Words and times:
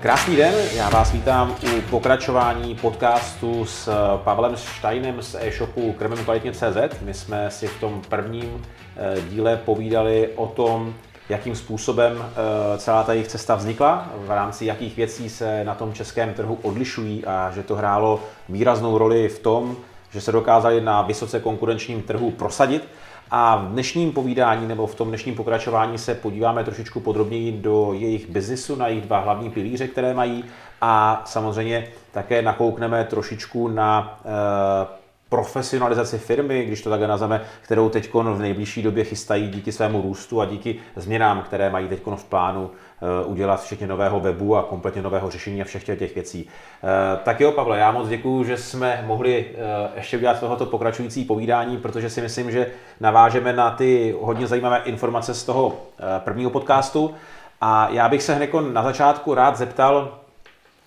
Krásný 0.00 0.36
den, 0.36 0.54
já 0.74 0.90
vás 0.90 1.12
vítám 1.12 1.54
u 1.76 1.80
pokračování 1.90 2.74
podcastu 2.74 3.64
s 3.64 3.90
Pavlem 4.16 4.56
Steinem 4.56 5.22
z 5.22 5.34
e-shopu 5.34 5.92
krmemkvalitně.cz. 5.92 7.00
My 7.02 7.14
jsme 7.14 7.50
si 7.50 7.66
v 7.66 7.80
tom 7.80 8.02
prvním 8.08 8.62
eh, 8.96 9.20
díle 9.28 9.56
povídali 9.56 10.28
o 10.36 10.46
tom, 10.46 10.94
jakým 11.28 11.56
způsobem 11.56 12.24
eh, 12.24 12.78
celá 12.78 13.04
ta 13.04 13.12
jejich 13.12 13.28
cesta 13.28 13.54
vznikla, 13.54 14.08
v 14.16 14.30
rámci 14.30 14.64
jakých 14.64 14.96
věcí 14.96 15.28
se 15.28 15.64
na 15.64 15.74
tom 15.74 15.92
českém 15.92 16.34
trhu 16.34 16.58
odlišují 16.62 17.24
a 17.24 17.50
že 17.54 17.62
to 17.62 17.76
hrálo 17.76 18.20
výraznou 18.48 18.98
roli 18.98 19.28
v 19.28 19.38
tom, 19.38 19.76
že 20.10 20.20
se 20.20 20.32
dokázali 20.32 20.80
na 20.80 21.02
vysoce 21.02 21.40
konkurenčním 21.40 22.02
trhu 22.02 22.30
prosadit. 22.30 22.88
A 23.30 23.56
v 23.56 23.68
dnešním 23.68 24.12
povídání 24.12 24.68
nebo 24.68 24.86
v 24.86 24.94
tom 24.94 25.08
dnešním 25.08 25.34
pokračování 25.34 25.98
se 25.98 26.14
podíváme 26.14 26.64
trošičku 26.64 27.00
podrobněji 27.00 27.52
do 27.52 27.92
jejich 27.92 28.30
biznisu, 28.30 28.76
na 28.76 28.88
jejich 28.88 29.04
dva 29.04 29.18
hlavní 29.18 29.50
pilíře, 29.50 29.88
které 29.88 30.14
mají. 30.14 30.44
A 30.80 31.22
samozřejmě 31.26 31.88
také 32.12 32.42
nakoukneme 32.42 33.04
trošičku 33.04 33.68
na 33.68 34.20
eh, 34.24 34.99
profesionalizaci 35.30 36.18
firmy, 36.18 36.64
když 36.64 36.82
to 36.82 36.90
takhle 36.90 37.08
nazveme, 37.08 37.40
kterou 37.62 37.88
teď 37.88 38.14
v 38.14 38.38
nejbližší 38.38 38.82
době 38.82 39.04
chystají 39.04 39.48
díky 39.48 39.72
svému 39.72 40.02
růstu 40.02 40.40
a 40.40 40.44
díky 40.44 40.76
změnám, 40.96 41.42
které 41.42 41.70
mají 41.70 41.88
teď 41.88 42.00
v 42.16 42.24
plánu 42.24 42.70
eh, 42.70 43.24
udělat 43.24 43.62
včetně 43.62 43.86
nového 43.86 44.20
webu 44.20 44.56
a 44.56 44.62
kompletně 44.62 45.02
nového 45.02 45.30
řešení 45.30 45.62
a 45.62 45.64
všech 45.64 45.84
těch 45.84 46.14
věcí. 46.14 46.48
Eh, 46.48 47.18
tak 47.24 47.40
jo, 47.40 47.52
Pavle, 47.52 47.78
já 47.78 47.92
moc 47.92 48.08
děkuji, 48.08 48.44
že 48.44 48.56
jsme 48.56 49.04
mohli 49.06 49.46
eh, 49.46 49.88
ještě 49.96 50.16
udělat 50.16 50.40
tohoto 50.40 50.66
pokračující 50.66 51.24
povídání, 51.24 51.78
protože 51.78 52.10
si 52.10 52.20
myslím, 52.20 52.50
že 52.50 52.66
navážeme 53.00 53.52
na 53.52 53.70
ty 53.70 54.14
hodně 54.20 54.46
zajímavé 54.46 54.78
informace 54.84 55.34
z 55.34 55.44
toho 55.44 55.78
prvního 56.18 56.50
podcastu. 56.50 57.14
A 57.60 57.88
já 57.90 58.08
bych 58.08 58.22
se 58.22 58.34
hned 58.34 58.50
na 58.72 58.82
začátku 58.82 59.34
rád 59.34 59.56
zeptal, 59.56 60.18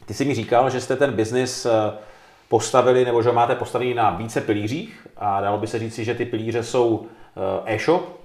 ty 0.06 0.14
jsi 0.14 0.26
mi 0.26 0.36
říkal, 0.36 0.70
že 0.70 0.82
jste 0.82 0.96
ten 0.96 1.12
biznis 1.12 1.68
postavili, 2.54 3.06
nebo 3.06 3.24
že 3.24 3.30
ho 3.30 3.36
máte 3.36 3.56
postavený 3.56 3.94
na 3.94 4.10
více 4.10 4.42
pilířích 4.42 5.08
a 5.18 5.42
dalo 5.42 5.58
by 5.58 5.68
se 5.68 5.80
říci, 5.80 6.06
že 6.06 6.16
ty 6.16 6.26
pilíře 6.26 6.64
jsou 6.64 7.06
eh, 7.66 7.74
e-shop, 7.76 8.20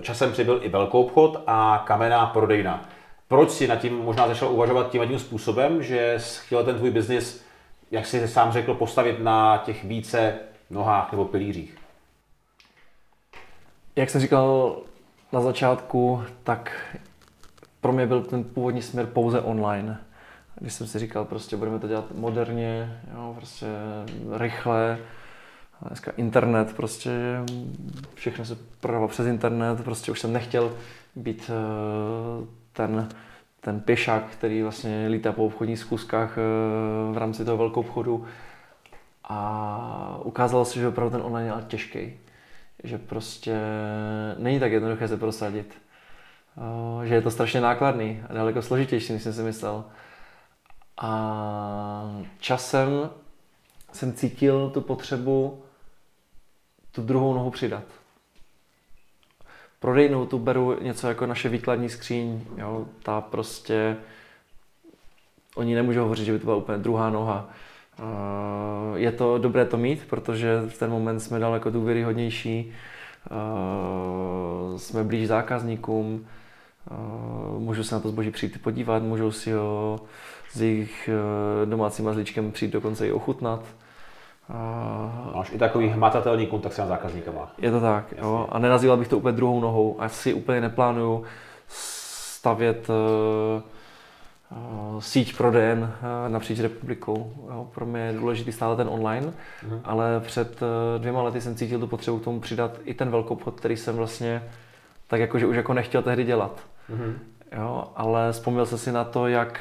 časem 0.00 0.32
přibyl 0.32 0.60
i 0.62 0.68
velkou 0.68 1.02
obchod 1.02 1.42
a 1.46 1.84
kamená 1.86 2.26
prodejna. 2.26 2.88
Proč 3.28 3.50
si 3.50 3.68
nad 3.68 3.76
tím 3.76 3.98
možná 3.98 4.28
začal 4.28 4.52
uvažovat 4.52 4.90
tím 4.90 5.00
jedním 5.00 5.18
způsobem, 5.18 5.82
že 5.82 6.18
chtěl 6.40 6.64
ten 6.64 6.76
tvůj 6.76 6.90
biznis, 6.90 7.44
jak 7.90 8.06
jsi 8.06 8.28
sám 8.28 8.52
řekl, 8.52 8.74
postavit 8.74 9.20
na 9.20 9.62
těch 9.64 9.84
více 9.84 10.34
nohách 10.70 11.12
nebo 11.12 11.24
pilířích? 11.24 11.76
Jak 13.96 14.10
jsem 14.10 14.20
říkal 14.20 14.76
na 15.32 15.40
začátku, 15.40 16.22
tak 16.44 16.96
pro 17.80 17.92
mě 17.92 18.06
byl 18.06 18.22
ten 18.22 18.44
původní 18.44 18.82
směr 18.82 19.06
pouze 19.06 19.40
online 19.40 19.98
když 20.60 20.72
jsem 20.72 20.86
si 20.86 20.98
říkal, 20.98 21.24
prostě 21.24 21.56
budeme 21.56 21.78
to 21.78 21.88
dělat 21.88 22.04
moderně, 22.14 23.00
jo, 23.14 23.34
prostě 23.36 23.66
rychle, 24.36 24.98
dneska 25.86 26.12
internet, 26.16 26.76
prostě 26.76 27.10
všechno 28.14 28.44
se 28.44 28.56
prodává 28.80 29.08
přes 29.08 29.26
internet, 29.26 29.84
prostě 29.84 30.12
už 30.12 30.20
jsem 30.20 30.32
nechtěl 30.32 30.72
být 31.16 31.50
eh, 31.50 32.46
ten, 32.72 33.08
ten 33.60 33.80
pěšák, 33.80 34.24
který 34.24 34.62
vlastně 34.62 35.06
lítá 35.08 35.32
po 35.32 35.46
obchodních 35.46 35.78
zkuskách 35.78 36.38
eh, 36.38 36.42
v 37.12 37.18
rámci 37.18 37.44
toho 37.44 37.56
velkou 37.56 37.80
obchodu. 37.80 38.24
A 39.24 40.20
ukázalo 40.24 40.64
se, 40.64 40.80
že 40.80 40.88
opravdu 40.88 41.10
ten 41.10 41.26
online 41.26 41.54
je 41.56 41.64
těžký. 41.68 42.12
Že 42.84 42.98
prostě 42.98 43.56
není 44.38 44.60
tak 44.60 44.72
jednoduché 44.72 45.08
se 45.08 45.16
prosadit. 45.16 45.74
Eh, 47.02 47.06
že 47.06 47.14
je 47.14 47.22
to 47.22 47.30
strašně 47.30 47.60
nákladný 47.60 48.22
a 48.28 48.34
daleko 48.34 48.62
složitější, 48.62 49.12
než 49.12 49.22
jsem 49.22 49.32
si 49.32 49.42
myslel. 49.42 49.84
A 51.02 52.22
časem 52.38 53.10
jsem 53.92 54.12
cítil 54.12 54.70
tu 54.70 54.80
potřebu 54.80 55.62
tu 56.92 57.02
druhou 57.02 57.34
nohu 57.34 57.50
přidat. 57.50 57.84
Prodejnou 59.80 60.26
tu 60.26 60.38
beru 60.38 60.82
něco 60.82 61.08
jako 61.08 61.26
naše 61.26 61.48
výkladní 61.48 61.88
skříň. 61.88 62.40
Jo? 62.56 62.86
Ta 63.02 63.20
prostě, 63.20 63.96
oni 65.54 65.74
nemůžou 65.74 66.00
hovořit, 66.00 66.24
že 66.24 66.32
by 66.32 66.38
to 66.38 66.44
byla 66.44 66.56
úplně 66.56 66.78
druhá 66.78 67.10
noha. 67.10 67.48
Je 68.94 69.12
to 69.12 69.38
dobré 69.38 69.64
to 69.64 69.76
mít, 69.76 70.06
protože 70.10 70.60
v 70.68 70.78
ten 70.78 70.90
moment 70.90 71.20
jsme 71.20 71.38
daleko 71.38 71.70
důvěryhodnější, 71.70 72.72
jsme 74.76 75.04
blíž 75.04 75.28
zákazníkům, 75.28 76.26
můžu 77.58 77.84
se 77.84 77.94
na 77.94 78.00
to 78.00 78.08
zboží 78.08 78.30
přijít 78.30 78.62
podívat, 78.62 79.02
můžou 79.02 79.30
si 79.30 79.52
ho 79.52 80.00
s 80.52 80.62
jejich 80.62 81.10
eh, 81.12 81.66
domácím 81.66 82.04
mazlíčkem 82.04 82.52
přijít 82.52 82.72
dokonce 82.72 83.08
i 83.08 83.12
ochutnat. 83.12 83.64
A... 84.48 85.32
Máš 85.36 85.52
i 85.52 85.58
takový 85.58 85.88
hmatatelný 85.88 86.46
kontakt 86.46 86.72
s 86.72 86.86
zákazníkama. 86.86 87.52
Je 87.58 87.70
to 87.70 87.80
tak, 87.80 88.14
jo. 88.18 88.46
A 88.50 88.58
nenazýval 88.58 88.96
bych 88.96 89.08
to 89.08 89.18
úplně 89.18 89.36
druhou 89.36 89.60
nohou. 89.60 89.96
A 90.00 90.08
si 90.08 90.34
úplně 90.34 90.60
neplánuju 90.60 91.24
stavět 91.68 92.88
uh, 92.88 93.62
síť 95.00 95.36
prodejen 95.36 95.78
uh, 95.78 96.32
napříč 96.32 96.60
republikou. 96.60 97.32
Jo. 97.50 97.68
Pro 97.74 97.86
mě 97.86 98.00
je 98.00 98.12
důležitý 98.12 98.52
stále 98.52 98.76
ten 98.76 98.88
online, 98.88 99.26
uh-huh. 99.26 99.80
ale 99.84 100.20
před 100.20 100.62
uh, 100.62 100.68
dvěma 100.98 101.22
lety 101.22 101.40
jsem 101.40 101.54
cítil 101.54 101.80
tu 101.80 101.86
potřebu 101.86 102.18
k 102.18 102.24
tomu 102.24 102.40
přidat 102.40 102.78
i 102.84 102.94
ten 102.94 103.10
velkou 103.10 103.34
obchod, 103.34 103.54
který 103.54 103.76
jsem 103.76 103.96
vlastně 103.96 104.42
tak 105.06 105.20
jakože 105.20 105.46
už 105.46 105.56
jako 105.56 105.74
nechtěl 105.74 106.02
tehdy 106.02 106.24
dělat. 106.24 106.60
Uh-huh. 106.90 107.14
Jo, 107.56 107.84
ale 107.96 108.32
vzpomněl 108.32 108.66
jsem 108.66 108.78
si 108.78 108.92
na 108.92 109.04
to, 109.04 109.26
jak 109.26 109.60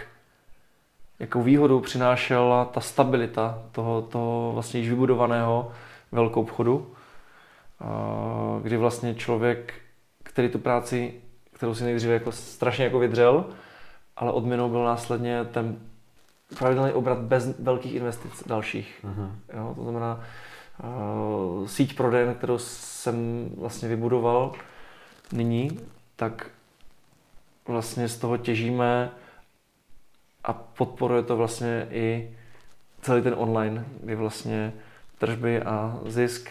jakou 1.22 1.42
výhodu 1.42 1.80
přinášela 1.80 2.66
ta 2.66 2.82
stabilita 2.82 3.64
toho, 3.72 4.02
toho 4.02 4.52
vlastně 4.54 4.80
již 4.80 4.90
vybudovaného 4.90 5.72
velkou 6.12 6.42
obchodu, 6.42 6.94
kdy 8.62 8.78
vlastně 8.78 9.16
člověk, 9.16 9.74
který 10.24 10.50
tu 10.50 10.60
práci, 10.60 11.14
kterou 11.54 11.76
si 11.76 11.84
nejdříve 11.84 12.14
jako 12.14 12.32
strašně 12.32 12.84
jako 12.84 13.00
vydřel, 13.00 13.46
ale 14.18 14.32
odměnou 14.32 14.70
byl 14.70 14.84
následně 14.84 15.46
ten 15.46 15.80
pravidelný 16.60 16.92
obrat 16.92 17.18
bez 17.18 17.60
velkých 17.60 17.96
investic 17.96 18.44
dalších. 18.46 19.00
Uh-huh. 19.04 19.32
Jo, 19.58 19.74
to 19.76 19.84
znamená 19.84 20.20
uh, 20.84 21.68
síť 21.68 21.96
prodejen, 21.96 22.36
kterou 22.36 22.58
jsem 22.58 23.50
vlastně 23.58 23.90
vybudoval 23.90 24.52
nyní, 25.34 25.80
tak 26.16 26.50
vlastně 27.68 28.08
z 28.08 28.18
toho 28.18 28.38
těžíme 28.38 29.12
a 30.44 30.54
podporuje 30.54 31.24
to 31.24 31.38
vlastně 31.38 31.88
i 31.92 32.32
celý 33.02 33.22
ten 33.22 33.34
online, 33.38 33.86
kdy 34.04 34.16
vlastně 34.16 34.74
tržby 35.18 35.62
a 35.62 36.00
zisk 36.06 36.50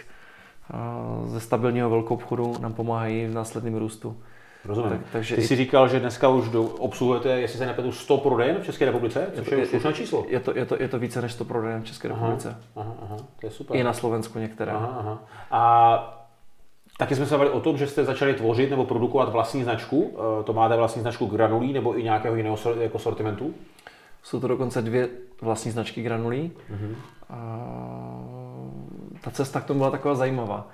ze 1.24 1.40
stabilního 1.40 1.90
velkou 1.90 2.14
obchodu 2.14 2.54
nám 2.60 2.74
pomáhají 2.74 3.26
v 3.26 3.34
následném 3.34 3.76
růstu. 3.76 4.16
Rozumím. 4.64 4.90
Tak, 4.90 5.00
takže 5.12 5.36
Ty 5.36 5.42
jsi 5.42 5.54
i... 5.54 5.56
říkal, 5.56 5.88
že 5.88 6.00
dneska 6.00 6.28
už 6.28 6.48
do, 6.48 6.62
obsluhujete, 6.62 7.40
jestli 7.40 7.58
se 7.58 7.66
nepletu, 7.66 7.92
100 7.92 8.18
prodejen 8.18 8.58
v 8.60 8.64
České 8.64 8.84
republice, 8.84 9.26
což 9.34 9.50
je, 9.50 9.58
je 9.58 9.66
slušné 9.66 9.92
číslo. 9.92 10.24
Je 10.28 10.40
to, 10.40 10.58
je, 10.58 10.66
to, 10.66 10.82
je 10.82 10.88
to 10.88 10.98
více 10.98 11.22
než 11.22 11.32
100 11.32 11.44
prodejen 11.44 11.82
v 11.82 11.84
České 11.84 12.08
republice. 12.08 12.56
Aha, 12.76 12.94
aha, 13.02 13.16
to 13.40 13.46
je 13.46 13.50
super. 13.50 13.76
I 13.76 13.82
na 13.82 13.92
Slovensku 13.92 14.38
některé. 14.38 14.72
Aha, 14.72 14.96
aha. 14.98 15.24
A 15.50 16.16
Taky 17.00 17.14
jsme 17.14 17.26
se 17.26 17.34
bavili 17.34 17.50
o 17.50 17.60
tom, 17.60 17.76
že 17.76 17.86
jste 17.86 18.04
začali 18.04 18.34
tvořit 18.34 18.70
nebo 18.70 18.84
produkovat 18.84 19.32
vlastní 19.32 19.64
značku. 19.64 20.12
Eh, 20.14 20.44
to 20.44 20.52
máte 20.52 20.76
vlastní 20.76 21.02
značku 21.02 21.26
granulí 21.26 21.72
nebo 21.72 21.98
i 21.98 22.02
nějakého 22.02 22.36
jiného 22.36 22.56
jako 22.80 22.98
sortimentu? 22.98 23.54
Jsou 24.22 24.40
to 24.40 24.48
dokonce 24.48 24.82
dvě 24.82 25.08
vlastní 25.40 25.70
značky 25.70 26.02
granulí. 26.02 26.52
Mm-hmm. 26.70 26.94
A 27.30 27.40
ta 29.20 29.30
cesta 29.30 29.60
k 29.60 29.64
tomu 29.64 29.78
byla 29.78 29.90
taková 29.90 30.14
zajímavá. 30.14 30.68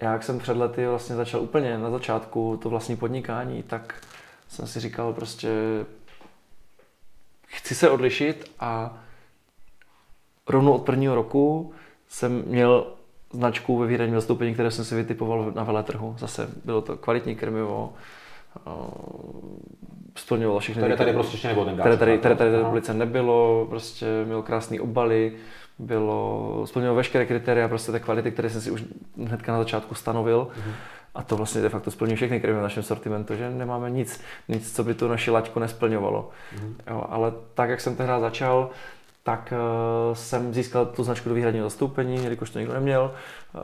Já, 0.00 0.12
jak 0.12 0.22
jsem 0.22 0.38
před 0.38 0.56
lety 0.56 0.86
vlastně 0.86 1.16
začal 1.16 1.40
úplně 1.40 1.78
na 1.78 1.90
začátku 1.90 2.58
to 2.62 2.70
vlastní 2.70 2.96
podnikání, 2.96 3.62
tak 3.62 3.94
jsem 4.48 4.66
si 4.66 4.80
říkal 4.80 5.12
prostě, 5.12 5.50
chci 7.46 7.74
se 7.74 7.90
odlišit 7.90 8.50
a 8.60 8.98
rovnou 10.48 10.72
od 10.72 10.82
prvního 10.82 11.14
roku 11.14 11.72
jsem 12.08 12.42
měl 12.46 12.86
značku 13.32 13.78
ve 13.78 13.86
výhradním 13.86 14.16
zastoupení, 14.16 14.54
které 14.54 14.70
jsem 14.70 14.84
si 14.84 14.94
vytipoval 14.94 15.52
na 15.54 15.62
veletrhu. 15.62 16.16
Zase 16.18 16.48
bylo 16.64 16.82
to 16.82 16.96
kvalitní 16.96 17.36
krmivo, 17.36 17.94
splňovalo 20.16 20.60
všechny. 20.60 20.82
Které 20.82 20.96
tady 20.96 21.12
prostě 21.12 21.34
ještě 21.34 21.48
nebylo 21.48 21.66
ten 21.66 21.76
Které 21.78 21.96
tady, 21.96 22.18
které 22.18 22.34
tady 22.34 22.50
v 22.50 22.54
republice 22.54 22.94
nebylo, 22.94 23.66
prostě 23.70 24.06
mělo 24.24 24.42
krásné 24.42 24.80
obaly, 24.80 25.32
bylo, 25.78 26.62
splňovalo 26.66 26.96
veškeré 26.96 27.26
kritéria 27.26 27.68
prostě 27.68 27.92
té 27.92 28.00
kvality, 28.00 28.30
které 28.30 28.50
jsem 28.50 28.60
si 28.60 28.70
už 28.70 28.84
hnedka 29.26 29.52
na 29.52 29.58
začátku 29.58 29.94
stanovil. 29.94 30.48
Uh-huh. 30.50 30.72
A 31.14 31.22
to 31.22 31.36
vlastně 31.36 31.62
de 31.62 31.68
facto 31.68 31.90
splňuje 31.90 32.16
všechny 32.16 32.40
krmy 32.40 32.58
v 32.58 32.62
našem 32.62 32.82
sortimentu, 32.82 33.34
že 33.34 33.50
nemáme 33.50 33.90
nic, 33.90 34.20
nic, 34.48 34.76
co 34.76 34.84
by 34.84 34.94
tu 34.94 35.08
naši 35.08 35.30
laťku 35.30 35.60
nesplňovalo. 35.60 36.30
Uh-huh. 36.56 36.74
Jo, 36.90 37.04
ale 37.08 37.32
tak, 37.54 37.70
jak 37.70 37.80
jsem 37.80 37.96
tehdy 37.96 38.12
začal, 38.20 38.70
tak 39.28 39.52
uh, 39.52 40.14
jsem 40.14 40.54
získal 40.54 40.86
tu 40.86 41.04
značku 41.04 41.28
do 41.28 41.34
výhradního 41.34 41.66
zastoupení, 41.66 42.24
jelikož 42.24 42.50
to 42.50 42.58
nikdo 42.58 42.74
neměl, 42.74 43.12
uh, 43.54 43.60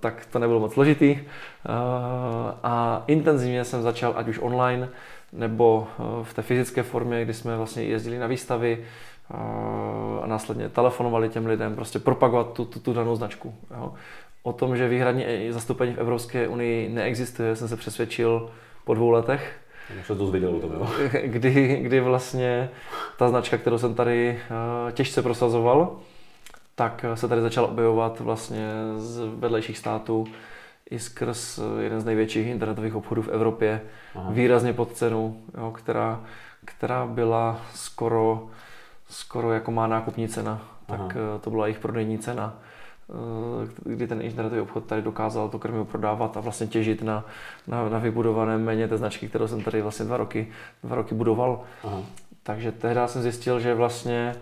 tak 0.00 0.26
to 0.32 0.38
nebylo 0.38 0.60
moc 0.60 0.72
složitý. 0.72 1.12
Uh, 1.12 1.20
a 2.62 3.04
intenzivně 3.06 3.64
jsem 3.64 3.82
začal, 3.82 4.12
ať 4.16 4.28
už 4.28 4.38
online, 4.42 4.88
nebo 5.32 5.86
v 6.22 6.34
té 6.34 6.42
fyzické 6.42 6.82
formě, 6.82 7.24
kdy 7.24 7.34
jsme 7.34 7.56
vlastně 7.56 7.82
jezdili 7.82 8.18
na 8.18 8.26
výstavy 8.26 8.84
a 10.22 10.26
následně 10.26 10.68
telefonovali 10.68 11.28
těm 11.28 11.46
lidem, 11.46 11.74
prostě 11.74 11.98
propagovat 11.98 12.52
tu, 12.52 12.64
tu, 12.64 12.80
tu 12.80 12.92
danou 12.92 13.16
značku. 13.16 13.54
Jo. 13.70 13.92
O 14.42 14.52
tom, 14.52 14.76
že 14.76 14.88
výhradní 14.88 15.24
zastoupení 15.50 15.94
v 15.94 15.98
Evropské 15.98 16.48
unii 16.48 16.88
neexistuje, 16.88 17.56
jsem 17.56 17.68
se 17.68 17.76
přesvědčil 17.76 18.50
po 18.84 18.94
dvou 18.94 19.10
letech, 19.10 19.60
to 20.06 20.26
zvěděl 20.26 20.60
to 20.60 20.66
jo. 20.66 20.88
Kdy, 21.24 21.76
kdy 21.82 22.00
vlastně 22.00 22.70
ta 23.16 23.28
značka, 23.28 23.58
kterou 23.58 23.78
jsem 23.78 23.94
tady 23.94 24.40
uh, 24.50 24.92
těžce 24.92 25.22
prosazoval, 25.22 25.96
tak 26.74 27.04
se 27.14 27.28
tady 27.28 27.40
začala 27.40 27.68
objevovat 27.68 28.20
vlastně 28.20 28.70
z 28.96 29.20
vedlejších 29.38 29.78
států 29.78 30.26
i 30.90 30.98
skrz 30.98 31.60
jeden 31.80 32.00
z 32.00 32.04
největších 32.04 32.46
internetových 32.46 32.94
obchodů 32.94 33.22
v 33.22 33.28
Evropě, 33.28 33.80
Aha. 34.14 34.30
výrazně 34.30 34.72
pod 34.72 34.92
cenu, 34.92 35.42
jo, 35.58 35.70
která, 35.70 36.20
která 36.64 37.06
byla 37.06 37.60
skoro, 37.74 38.46
skoro 39.08 39.52
jako 39.52 39.70
má 39.70 39.86
nákupní 39.86 40.28
cena, 40.28 40.62
tak 40.86 41.00
Aha. 41.00 41.10
Eh, 41.36 41.38
to 41.38 41.50
byla 41.50 41.66
jejich 41.66 41.78
prodejní 41.78 42.18
cena. 42.18 42.58
Eh, 43.10 43.68
kdy 43.84 44.06
ten 44.06 44.22
internetový 44.22 44.60
obchod 44.60 44.84
tady 44.84 45.02
dokázal 45.02 45.48
to 45.48 45.58
krmivo 45.58 45.84
prodávat 45.84 46.36
a 46.36 46.40
vlastně 46.40 46.66
těžit 46.66 47.02
na, 47.02 47.24
na, 47.66 47.88
na 47.88 47.98
vybudované 47.98 48.58
méně 48.58 48.88
té 48.88 48.96
značky, 48.96 49.28
kterou 49.28 49.48
jsem 49.48 49.62
tady 49.62 49.82
vlastně 49.82 50.04
dva 50.04 50.16
roky, 50.16 50.48
dva 50.84 50.96
roky 50.96 51.14
budoval. 51.14 51.60
Aha. 51.84 52.02
Takže 52.42 52.72
tehdy 52.72 53.00
jsem 53.06 53.22
zjistil, 53.22 53.60
že 53.60 53.74
vlastně 53.74 54.34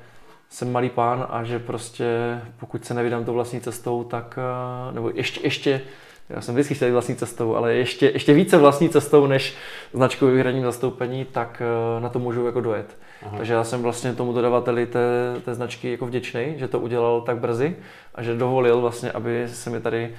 jsem 0.49 0.73
malý 0.73 0.91
pán 0.91 1.27
a 1.31 1.45
že 1.45 1.59
prostě 1.59 2.41
pokud 2.61 2.85
se 2.85 2.95
nevydám 2.95 3.25
tou 3.25 3.35
vlastní 3.35 3.61
cestou, 3.61 4.05
tak, 4.05 4.39
eh, 4.39 4.95
nebo 4.95 5.11
ještě, 5.15 5.41
ještě 5.43 5.81
já 6.29 6.41
jsem 6.41 6.55
vždycky 6.55 6.75
chtěl 6.75 6.93
vlastní 6.93 7.17
cestou, 7.17 7.57
ale 7.57 7.75
ještě, 7.75 8.07
ještě 8.07 8.33
více 8.33 8.59
vlastní 8.59 8.89
cestou 8.89 9.27
než 9.27 9.55
značkou 9.93 10.27
výhradním 10.27 10.65
zastoupení, 10.65 11.25
tak 11.25 11.63
eh, 11.65 12.01
na 12.01 12.09
to 12.09 12.19
můžu 12.19 12.47
jako 12.47 12.61
dojet. 12.61 12.97
Aha. 13.23 13.37
Takže 13.37 13.53
já 13.53 13.65
jsem 13.65 13.83
vlastně 13.83 14.13
tomu 14.15 14.33
dodavateli 14.33 14.87
té, 14.87 15.41
té 15.45 15.55
značky 15.55 15.91
jako 15.91 16.07
vděčný, 16.07 16.55
že 16.57 16.69
to 16.69 16.81
udělal 16.81 17.21
tak 17.21 17.39
brzy 17.39 17.77
a 18.15 18.23
že 18.23 18.35
dovolil 18.35 18.81
vlastně, 18.81 19.13
aby 19.13 19.49
se 19.49 19.71
mi 19.71 19.81
tady 19.81 20.15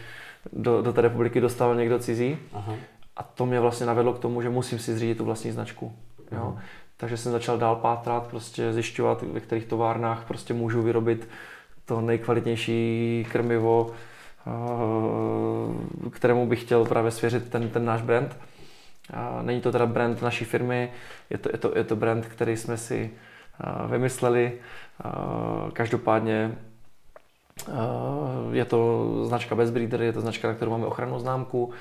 do, 0.54 0.82
do 0.82 0.94
té 0.94 1.02
republiky 1.02 1.42
dostal 1.42 1.76
někdo 1.76 2.00
cizí. 2.00 2.38
Aha. 2.54 2.74
A 3.18 3.24
to 3.24 3.46
mě 3.46 3.60
vlastně 3.60 3.86
navedlo 3.86 4.14
k 4.14 4.20
tomu, 4.20 4.42
že 4.42 4.50
musím 4.50 4.80
si 4.80 4.94
zřídit 4.94 5.18
tu 5.18 5.26
vlastní 5.26 5.52
značku. 5.52 5.94
Jo. 6.32 6.58
Takže 6.98 7.18
jsem 7.18 7.32
začal 7.32 7.58
dál 7.58 7.76
pátrat, 7.76 8.28
prostě 8.28 8.74
zjišťovat, 8.74 9.22
ve 9.22 9.40
kterých 9.40 9.66
továrnách 9.66 10.26
prostě 10.28 10.54
můžu 10.54 10.82
vyrobit 10.82 11.28
to 11.86 12.02
nejkvalitnější 12.02 13.28
krmivo, 13.32 13.92
eh, 14.48 16.10
kterému 16.10 16.48
bych 16.48 16.62
chtěl 16.62 16.86
právě 16.86 17.12
svěřit 17.12 17.50
ten, 17.50 17.70
ten 17.70 17.86
náš 17.86 18.02
brand. 18.02 18.38
Není 19.42 19.62
to 19.62 19.72
teda 19.72 19.86
brand 19.86 20.22
naší 20.22 20.46
firmy, 20.46 20.92
je 21.30 21.38
to, 21.38 21.50
je 21.54 21.58
to, 21.58 21.78
je 21.78 21.84
to 21.84 21.96
brand, 21.96 22.26
který 22.26 22.58
jsme 22.58 22.78
si 22.78 23.12
vymysleli. 23.88 24.60
Každopádně 25.74 26.58
je 28.52 28.66
to 28.66 29.10
značka 29.26 29.56
Bestbreeder, 29.56 30.02
je 30.02 30.14
to 30.14 30.22
značka, 30.22 30.48
na 30.48 30.54
kterou 30.54 30.72
máme 30.72 30.86
ochrannou 30.86 31.20
známku 31.20 31.74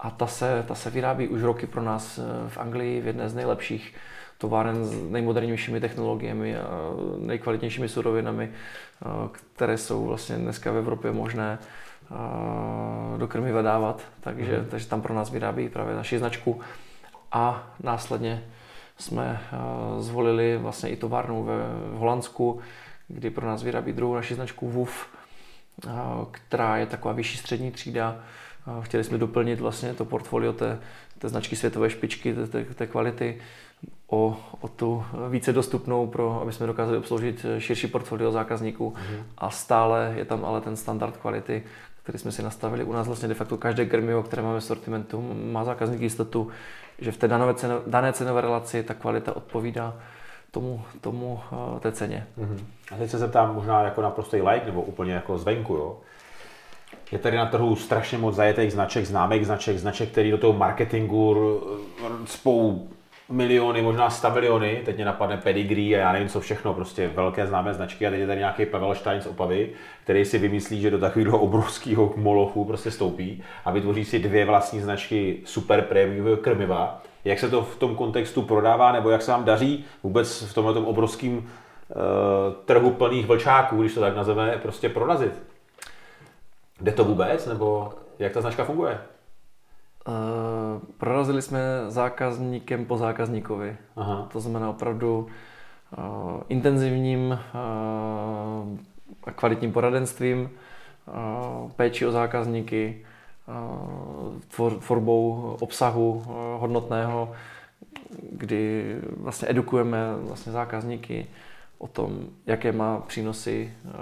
a 0.00 0.10
ta 0.10 0.26
se, 0.26 0.64
ta 0.68 0.74
se 0.74 0.90
vyrábí 0.90 1.28
už 1.28 1.42
roky 1.42 1.66
pro 1.66 1.82
nás 1.82 2.18
e, 2.18 2.22
v 2.48 2.58
Anglii 2.58 3.00
v 3.00 3.06
jedné 3.06 3.28
z 3.28 3.34
nejlepších 3.34 3.94
továren 4.38 4.84
s 4.84 5.10
nejmodernějšími 5.10 5.80
technologiemi 5.80 6.56
a 6.56 6.90
nejkvalitnějšími 7.18 7.88
surovinami, 7.88 8.50
které 9.54 9.78
jsou 9.78 10.06
vlastně 10.06 10.36
dneska 10.36 10.72
v 10.72 10.76
Evropě 10.76 11.12
možné 11.12 11.58
do 13.16 13.28
krmiva 13.28 13.62
dávat, 13.62 14.02
takže, 14.20 14.58
mm. 14.58 14.66
takže 14.70 14.86
tam 14.86 15.02
pro 15.02 15.14
nás 15.14 15.30
vyrábí 15.30 15.68
právě 15.68 15.94
naši 15.94 16.18
značku 16.18 16.60
a 17.32 17.72
následně 17.82 18.44
jsme 18.98 19.40
zvolili 19.98 20.58
vlastně 20.58 20.90
i 20.90 20.96
továrnu 20.96 21.44
ve 21.44 21.54
Holandsku, 21.98 22.60
kdy 23.08 23.30
pro 23.30 23.46
nás 23.46 23.62
vyrábí 23.62 23.92
druhou 23.92 24.14
naši 24.14 24.34
značku 24.34 24.68
WUF, 24.68 25.06
která 26.30 26.76
je 26.76 26.86
taková 26.86 27.14
vyšší 27.14 27.38
střední 27.38 27.70
třída. 27.70 28.16
Chtěli 28.80 29.04
jsme 29.04 29.18
doplnit 29.18 29.60
vlastně 29.60 29.94
to 29.94 30.04
portfolio 30.04 30.52
té, 30.52 30.78
té 31.18 31.28
značky 31.28 31.56
světové 31.56 31.90
špičky, 31.90 32.34
té, 32.34 32.46
té, 32.46 32.64
té 32.64 32.86
kvality 32.86 33.40
o, 34.06 34.36
o 34.60 34.68
tu 34.68 35.04
více 35.28 35.52
dostupnou, 35.52 36.06
pro, 36.06 36.40
aby 36.42 36.52
jsme 36.52 36.66
dokázali 36.66 36.98
obsloužit 36.98 37.46
širší 37.58 37.86
portfolio 37.86 38.32
zákazníků 38.32 38.94
mm. 39.10 39.24
a 39.38 39.50
stále 39.50 40.14
je 40.16 40.24
tam 40.24 40.44
ale 40.44 40.60
ten 40.60 40.76
standard 40.76 41.16
kvality, 41.16 41.62
který 42.02 42.18
jsme 42.18 42.32
si 42.32 42.42
nastavili. 42.42 42.84
U 42.84 42.92
nás 42.92 43.06
vlastně 43.06 43.28
de 43.28 43.34
facto 43.34 43.56
každé 43.56 43.86
krmivo, 43.86 44.22
které 44.22 44.42
máme 44.42 44.60
v 44.60 44.64
sortimentu, 44.64 45.34
má 45.52 45.64
zákazník 45.64 46.00
jistotu, 46.00 46.48
že 46.98 47.12
v 47.12 47.16
té 47.16 47.28
dané, 47.28 47.54
ceno, 47.54 47.80
dané 47.86 48.12
cenové 48.12 48.40
relaci 48.40 48.82
ta 48.82 48.94
kvalita 48.94 49.36
odpovídá 49.36 49.94
tomu, 50.50 50.82
tomu 51.00 51.40
uh, 51.52 51.78
té 51.78 51.92
ceně. 51.92 52.26
Mm-hmm. 52.38 52.58
A 52.94 52.96
teď 52.96 53.10
se 53.10 53.18
zeptám 53.18 53.54
možná 53.54 53.82
jako 53.82 54.02
naprostý 54.02 54.42
like 54.42 54.66
nebo 54.66 54.82
úplně 54.82 55.12
jako 55.12 55.38
zvenku, 55.38 55.74
jo? 55.74 55.98
Je 57.12 57.18
tady 57.18 57.36
na 57.36 57.46
trhu 57.46 57.76
strašně 57.76 58.18
moc 58.18 58.34
zajetých 58.34 58.72
značek, 58.72 59.06
známých 59.06 59.46
značek, 59.46 59.78
značek, 59.78 60.08
který 60.08 60.30
do 60.30 60.38
toho 60.38 60.52
marketingu 60.52 61.36
spou 62.24 62.88
miliony, 63.32 63.82
možná 63.82 64.10
stabiliony, 64.10 64.82
teď 64.84 64.96
mě 64.96 65.04
napadne 65.04 65.36
pedigree 65.36 65.94
a 65.94 65.98
já 65.98 66.12
nevím 66.12 66.28
co 66.28 66.40
všechno, 66.40 66.74
prostě 66.74 67.08
velké 67.08 67.46
známé 67.46 67.74
značky 67.74 68.06
a 68.06 68.10
teď 68.10 68.20
je 68.20 68.26
tady 68.26 68.38
nějaký 68.38 68.66
Pavel 68.66 68.94
Stein 68.94 69.20
z 69.20 69.26
Opavy, 69.26 69.70
který 70.04 70.24
si 70.24 70.38
vymyslí, 70.38 70.80
že 70.80 70.90
do 70.90 70.98
takového 70.98 71.38
obrovského 71.38 72.12
molochu 72.16 72.64
prostě 72.64 72.90
stoupí 72.90 73.42
a 73.64 73.70
vytvoří 73.70 74.04
si 74.04 74.18
dvě 74.18 74.44
vlastní 74.44 74.80
značky 74.80 75.40
super 75.44 75.82
prémiového 75.82 76.36
krmiva. 76.36 77.02
Jak 77.24 77.38
se 77.38 77.50
to 77.50 77.62
v 77.62 77.76
tom 77.76 77.96
kontextu 77.96 78.42
prodává, 78.42 78.92
nebo 78.92 79.10
jak 79.10 79.22
se 79.22 79.30
vám 79.30 79.44
daří 79.44 79.84
vůbec 80.02 80.42
v 80.42 80.54
tomhle 80.54 80.74
obrovském 80.74 81.36
uh, 81.38 81.44
trhu 82.64 82.90
plných 82.90 83.26
vlčáků, 83.26 83.80
když 83.80 83.94
to 83.94 84.00
tak 84.00 84.16
nazveme, 84.16 84.58
prostě 84.62 84.88
prorazit? 84.88 85.42
Jde 86.80 86.92
to 86.92 87.04
vůbec, 87.04 87.46
nebo 87.46 87.92
jak 88.18 88.32
ta 88.32 88.40
značka 88.40 88.64
funguje? 88.64 88.98
Uh, 90.08 90.82
prorazili 90.98 91.42
jsme 91.42 91.60
zákazníkem 91.88 92.84
po 92.84 92.96
zákazníkovi. 92.96 93.76
Aha. 93.96 94.28
To 94.32 94.40
znamená 94.40 94.70
opravdu 94.70 95.26
uh, 95.98 96.42
intenzivním 96.48 97.30
uh, 97.30 97.38
a 99.24 99.30
kvalitním 99.34 99.72
poradenstvím, 99.72 100.50
uh, 101.06 101.70
péči 101.70 102.06
o 102.06 102.12
zákazníky, 102.12 103.04
uh, 103.48 104.40
tvor, 104.48 104.74
tvorbou 104.74 105.56
obsahu 105.60 106.12
uh, 106.12 106.34
hodnotného, 106.60 107.32
kdy 108.32 108.96
vlastně 109.16 109.50
edukujeme 109.50 109.98
vlastně 110.16 110.52
zákazníky 110.52 111.26
o 111.78 111.86
tom, 111.86 112.26
jaké 112.46 112.72
má 112.72 113.00
přínosy 113.00 113.74
uh, 113.84 113.92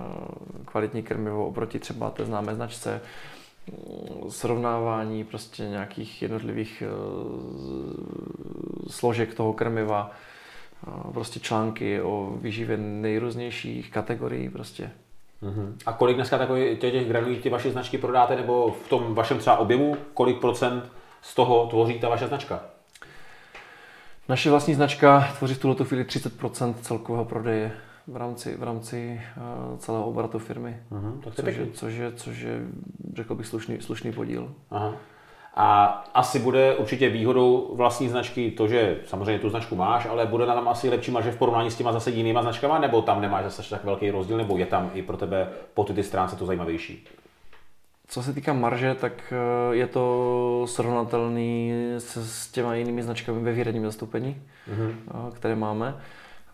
kvalitní 0.64 1.02
krmivo 1.02 1.46
oproti 1.46 1.78
třeba 1.78 2.10
té 2.10 2.24
známé 2.24 2.54
značce, 2.54 3.00
srovnávání 4.28 5.24
prostě 5.24 5.62
nějakých 5.62 6.22
jednotlivých 6.22 6.82
eh, 6.86 6.90
složek 8.90 9.34
toho 9.34 9.52
krmiva, 9.52 10.10
prostě 11.12 11.40
články 11.40 12.02
o 12.02 12.32
výživě 12.40 12.76
nejrůznějších 12.76 13.90
kategorií 13.90 14.48
prostě. 14.48 14.90
Uh-huh. 15.42 15.72
A 15.86 15.92
kolik 15.92 16.16
dneska 16.16 16.38
takových 16.38 16.78
těch 16.78 17.08
granulí 17.08 17.36
ty 17.36 17.48
vaše 17.48 17.70
značky 17.70 17.98
prodáte, 17.98 18.36
nebo 18.36 18.76
v 18.84 18.88
tom 18.88 19.14
vašem 19.14 19.38
třeba 19.38 19.56
objemu, 19.56 19.96
kolik 20.14 20.40
procent 20.40 20.84
z 21.22 21.34
toho 21.34 21.66
tvoří 21.66 21.98
ta 21.98 22.08
vaše 22.08 22.26
značka? 22.26 22.60
Naše 24.28 24.50
vlastní 24.50 24.74
značka 24.74 25.28
tvoří 25.38 25.54
v 25.54 25.58
tuto 25.58 25.84
chvíli 25.84 26.04
30% 26.04 26.74
celkového 26.74 27.24
prodeje 27.24 27.72
v 28.06 28.16
rámci, 28.16 28.56
v 28.56 28.62
rámci 28.62 29.20
uh, 29.36 29.78
celého 29.78 30.04
obratu 30.04 30.38
firmy. 30.38 30.76
Uh-huh, 30.92 31.20
tak 31.20 31.34
což, 31.34 31.56
je, 31.56 31.66
což, 31.72 31.94
je, 31.94 32.12
což 32.12 32.40
je, 32.40 32.60
řekl 33.14 33.34
bych, 33.34 33.46
slušný, 33.46 33.80
slušný 33.80 34.12
podíl. 34.12 34.54
Aha. 34.70 34.94
A 35.54 35.86
asi 36.14 36.38
bude 36.38 36.76
určitě 36.76 37.08
výhodou 37.08 37.74
vlastní 37.74 38.08
značky 38.08 38.50
to, 38.50 38.68
že 38.68 39.00
samozřejmě 39.04 39.38
tu 39.38 39.50
značku 39.50 39.76
máš, 39.76 40.06
ale 40.06 40.26
bude 40.26 40.46
na 40.46 40.54
tam 40.54 40.68
asi 40.68 40.88
lepší 40.88 41.10
marže 41.10 41.32
v 41.32 41.36
porovnání 41.36 41.70
s 41.70 41.76
těma 41.76 41.92
zase 41.92 42.10
jinýma 42.10 42.42
značkama, 42.42 42.78
nebo 42.78 43.02
tam 43.02 43.20
nemáš 43.20 43.44
zase 43.44 43.70
tak 43.70 43.84
velký 43.84 44.10
rozdíl, 44.10 44.36
nebo 44.36 44.56
je 44.56 44.66
tam 44.66 44.90
i 44.94 45.02
pro 45.02 45.16
tebe 45.16 45.48
po 45.74 45.84
ty, 45.84 45.92
ty 45.92 46.02
stránce 46.02 46.36
to 46.36 46.46
zajímavější? 46.46 47.06
Co 48.08 48.22
se 48.22 48.32
týká 48.32 48.52
marže, 48.52 48.94
tak 48.94 49.32
eh, 49.32 49.74
je 49.74 49.86
to 49.86 50.64
srovnatelný 50.68 51.72
s, 51.98 52.16
s 52.16 52.50
těma 52.52 52.74
jinými 52.74 53.02
značkami 53.02 53.42
ve 53.42 53.52
výhradním 53.52 53.84
zastoupení, 53.84 54.42
uh-huh. 54.74 55.32
které 55.32 55.54
máme. 55.54 56.00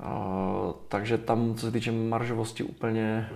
Uh, 0.00 0.72
takže 0.88 1.18
tam, 1.18 1.54
co 1.54 1.66
se 1.66 1.72
týče 1.72 1.92
maržovosti, 1.92 2.62
úplně... 2.62 3.28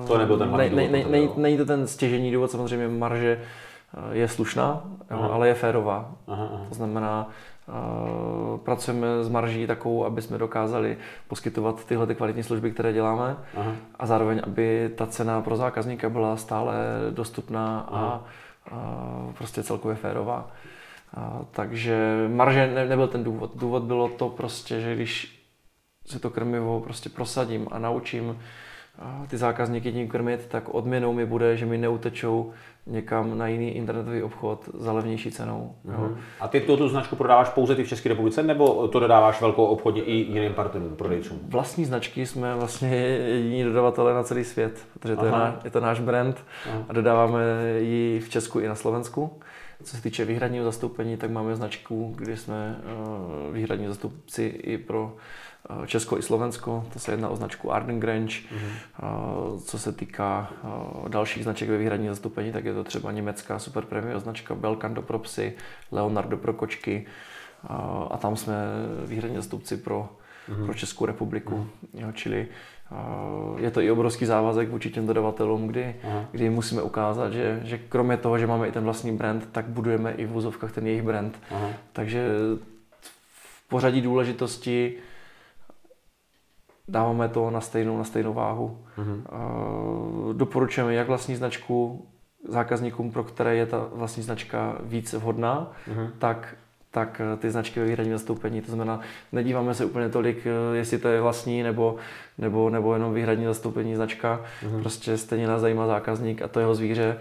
Uh, 0.00 0.06
to 0.06 0.18
nebyl 0.18 0.38
ten 0.38 0.56
ne, 0.56 0.70
ne, 0.70 0.88
ne, 0.88 1.04
ne, 1.10 1.28
Není 1.36 1.56
to 1.56 1.64
ten 1.64 1.86
stěžení 1.86 2.32
důvod, 2.32 2.50
samozřejmě 2.50 2.88
marže 2.88 3.40
uh, 3.96 4.16
je 4.16 4.28
slušná, 4.28 4.84
aha. 5.10 5.28
ale 5.28 5.48
je 5.48 5.54
férová. 5.54 6.12
Aha, 6.28 6.48
aha. 6.52 6.66
To 6.68 6.74
znamená, 6.74 7.28
uh, 7.68 8.58
pracujeme 8.58 9.06
s 9.22 9.28
marží 9.28 9.66
takovou, 9.66 10.04
aby 10.04 10.22
jsme 10.22 10.38
dokázali 10.38 10.96
poskytovat 11.28 11.84
tyhle 11.84 12.06
ty 12.06 12.14
kvalitní 12.14 12.42
služby, 12.42 12.70
které 12.70 12.92
děláme 12.92 13.36
aha. 13.56 13.72
a 13.98 14.06
zároveň, 14.06 14.40
aby 14.44 14.90
ta 14.94 15.06
cena 15.06 15.40
pro 15.40 15.56
zákazníka 15.56 16.08
byla 16.08 16.36
stále 16.36 16.74
dostupná 17.10 17.88
a, 17.90 17.98
a 18.00 18.22
prostě 19.38 19.62
celkově 19.62 19.96
férová. 19.96 20.50
A, 21.16 21.40
takže 21.50 22.28
marže 22.34 22.66
ne, 22.74 22.86
nebyl 22.86 23.08
ten 23.08 23.24
důvod. 23.24 23.50
Důvod 23.54 23.82
bylo 23.82 24.08
to 24.08 24.28
prostě, 24.28 24.80
že 24.80 24.94
když 24.94 25.43
si 26.06 26.18
to 26.18 26.30
krmivo 26.30 26.80
prostě 26.80 27.08
prosadím 27.08 27.68
a 27.70 27.78
naučím 27.78 28.36
ty 29.28 29.36
zákazníky 29.36 29.92
tím 29.92 30.08
krmit, 30.08 30.46
tak 30.46 30.68
odměnou 30.68 31.12
mi 31.12 31.26
bude, 31.26 31.56
že 31.56 31.66
mi 31.66 31.78
neutečou 31.78 32.52
někam 32.86 33.38
na 33.38 33.46
jiný 33.46 33.70
internetový 33.70 34.22
obchod 34.22 34.68
za 34.74 34.92
levnější 34.92 35.30
cenou. 35.30 35.74
Mm-hmm. 35.86 36.02
Jo. 36.02 36.16
A 36.40 36.48
ty 36.48 36.60
tu 36.60 36.88
značku 36.88 37.16
prodáváš 37.16 37.48
pouze 37.48 37.74
ty 37.74 37.84
v 37.84 37.88
České 37.88 38.08
republice, 38.08 38.42
nebo 38.42 38.88
to 38.88 39.00
dodáváš 39.00 39.40
velkou 39.40 39.64
obchodně 39.64 40.02
i 40.02 40.12
jiným 40.12 40.54
partnerům, 40.54 40.96
prodejcům? 40.96 41.40
Vlastní 41.48 41.84
značky 41.84 42.26
jsme 42.26 42.54
vlastně 42.54 42.96
jediní 42.96 43.64
dodavatelé 43.64 44.14
na 44.14 44.22
celý 44.22 44.44
svět, 44.44 44.86
protože 44.98 45.16
to 45.16 45.24
je, 45.24 45.32
náš, 45.32 45.54
je 45.64 45.70
to 45.70 45.80
náš 45.80 46.00
brand 46.00 46.44
Aha. 46.70 46.84
a 46.88 46.92
dodáváme 46.92 47.42
ji 47.78 48.20
v 48.20 48.28
Česku 48.28 48.60
i 48.60 48.68
na 48.68 48.74
Slovensku. 48.74 49.38
Co 49.82 49.96
se 49.96 50.02
týče 50.02 50.24
výhradního 50.24 50.64
zastoupení, 50.64 51.16
tak 51.16 51.30
máme 51.30 51.56
značku, 51.56 52.14
kde 52.16 52.36
jsme 52.36 52.76
eh, 52.78 53.52
výhradní 53.52 53.86
zastupci 53.86 54.42
i 54.42 54.78
pro 54.78 55.16
Česko 55.86 56.18
i 56.18 56.22
Slovensko, 56.22 56.84
to 56.92 56.98
se 56.98 57.12
jedná 57.12 57.28
o 57.28 57.36
značku 57.36 57.72
Arden 57.72 58.00
Grange. 58.00 58.34
Mm-hmm. 58.34 59.60
Co 59.64 59.78
se 59.78 59.92
týká 59.92 60.50
eh, 60.52 61.08
dalších 61.08 61.42
značek 61.42 61.68
ve 61.68 61.78
výhradní 61.78 62.08
zastoupení, 62.08 62.52
tak 62.52 62.64
je 62.64 62.74
to 62.74 62.84
třeba 62.84 63.12
německá 63.12 63.58
super 63.58 63.84
premium 63.84 64.20
značka 64.20 64.54
Belkando 64.54 65.02
pro 65.02 65.18
psy, 65.18 65.52
Leonardo 65.92 66.36
pro 66.36 66.52
kočky 66.52 67.06
a 68.10 68.16
tam 68.16 68.36
jsme 68.36 68.54
výhradní 69.06 69.36
zastupci 69.36 69.76
pro, 69.76 70.08
mm-hmm. 70.48 70.64
pro 70.64 70.74
Českou 70.74 71.06
republiku. 71.06 71.54
Mm-hmm. 71.54 72.00
Jo, 72.00 72.12
čili 72.12 72.48
je 73.58 73.70
to 73.70 73.80
i 73.80 73.90
obrovský 73.90 74.26
závazek 74.26 74.68
vůči 74.68 74.90
těm 74.90 75.06
dodavatelům, 75.06 75.66
kdy, 75.66 75.96
kdy 76.30 76.50
musíme 76.50 76.82
ukázat, 76.82 77.32
že, 77.32 77.60
že 77.64 77.78
kromě 77.78 78.16
toho, 78.16 78.38
že 78.38 78.46
máme 78.46 78.68
i 78.68 78.72
ten 78.72 78.84
vlastní 78.84 79.16
brand, 79.16 79.48
tak 79.52 79.64
budujeme 79.64 80.12
i 80.12 80.26
v 80.26 80.30
vozovkách 80.30 80.72
ten 80.72 80.86
jejich 80.86 81.02
brand. 81.02 81.38
Aha. 81.50 81.68
Takže 81.92 82.28
v 83.40 83.68
pořadí 83.68 84.00
důležitosti 84.00 84.94
dáváme 86.88 87.28
to 87.28 87.50
na 87.50 87.60
stejnou, 87.60 87.98
na 87.98 88.04
stejnou 88.04 88.34
váhu. 88.34 88.78
Mm-hmm. 88.98 89.22
Doporučujeme 90.32 90.94
jak 90.94 91.08
vlastní 91.08 91.36
značku 91.36 92.06
zákazníkům, 92.48 93.10
pro 93.10 93.24
které 93.24 93.56
je 93.56 93.66
ta 93.66 93.88
vlastní 93.92 94.22
značka 94.22 94.78
víc 94.80 95.12
vhodná, 95.12 95.72
mm-hmm. 95.88 96.10
tak 96.18 96.56
tak 96.94 97.20
eh, 97.20 97.36
ty 97.36 97.50
značky 97.50 97.80
ve 97.80 97.86
výhradním 97.86 98.14
zastoupení. 98.14 98.60
To 98.60 98.72
znamená, 98.72 99.00
nedíváme 99.32 99.74
se 99.74 99.84
úplně 99.84 100.08
tolik, 100.08 100.46
eh, 100.46 100.76
jestli 100.76 100.98
to 100.98 101.08
je 101.08 101.20
vlastní 101.20 101.62
nebo, 101.62 101.96
nebo, 102.38 102.70
nebo 102.70 102.94
jenom 102.94 103.14
výhradní 103.14 103.44
zastoupení 103.44 103.96
značka. 103.96 104.40
Mm-hmm. 104.62 104.80
Prostě 104.80 105.18
stejně 105.18 105.46
nás 105.46 105.60
zajímá 105.60 105.86
zákazník 105.86 106.42
a 106.42 106.48
to 106.48 106.60
jeho 106.60 106.74
zvíře 106.74 107.18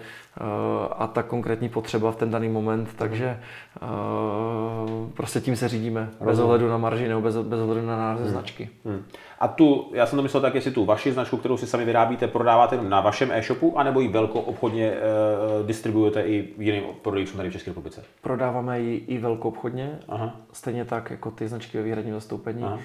a 0.98 1.08
ta 1.08 1.24
konkrétní 1.24 1.70
potřeba 1.70 2.12
v 2.12 2.16
ten 2.16 2.32
daný 2.32 2.50
moment, 2.50 2.90
takže 2.96 3.40
uh, 3.82 5.10
prostě 5.14 5.42
tím 5.42 5.56
se 5.56 5.68
řídíme, 5.68 6.02
Rozumím. 6.02 6.26
bez 6.26 6.40
ohledu 6.40 6.70
na 6.70 6.78
marži 6.78 7.08
nebo 7.08 7.22
bez, 7.22 7.38
bez 7.38 7.60
ohledu 7.60 7.88
na 7.88 7.98
název 7.98 8.26
mm. 8.26 8.32
značky. 8.32 8.70
Mm. 8.86 9.04
A 9.40 9.48
tu, 9.48 9.92
já 9.94 10.06
jsem 10.06 10.18
to 10.18 10.24
myslel 10.24 10.42
tak, 10.42 10.56
jestli 10.56 10.72
tu 10.72 10.86
vaši 10.86 11.12
značku, 11.12 11.38
kterou 11.38 11.58
si 11.58 11.68
sami 11.68 11.86
vyrábíte, 11.86 12.28
prodáváte 12.28 12.76
jenom 12.76 12.90
na 12.90 13.02
vašem 13.02 13.32
e-shopu, 13.32 13.80
anebo 13.80 14.00
ji 14.00 14.08
velkou 14.08 14.40
obchodně 14.40 14.92
uh, 14.92 15.68
distribuujete 15.68 16.22
i 16.22 16.50
jiným 16.58 16.84
prodejcům 17.02 17.38
tady 17.38 17.50
v 17.50 17.54
České 17.54 17.72
republice? 17.72 18.04
Prodáváme 18.22 18.80
ji 18.80 18.98
i 18.98 19.18
velkou 19.18 19.48
obchodně, 19.48 20.00
Aha. 20.08 20.36
stejně 20.54 20.86
tak 20.86 21.12
jako 21.12 21.32
ty 21.32 21.48
značky 21.48 21.78
ve 21.78 21.84
výhradním 21.84 22.14
zastoupení. 22.14 22.64
Aha. 22.64 22.80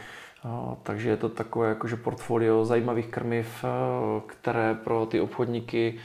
Takže 0.82 1.10
je 1.10 1.16
to 1.16 1.28
takové 1.28 1.68
jakože 1.68 1.96
portfolio 1.96 2.64
zajímavých 2.64 3.06
krmiv, 3.06 3.64
které 4.26 4.74
pro 4.84 5.06
ty 5.06 5.20
obchodníky 5.20 5.98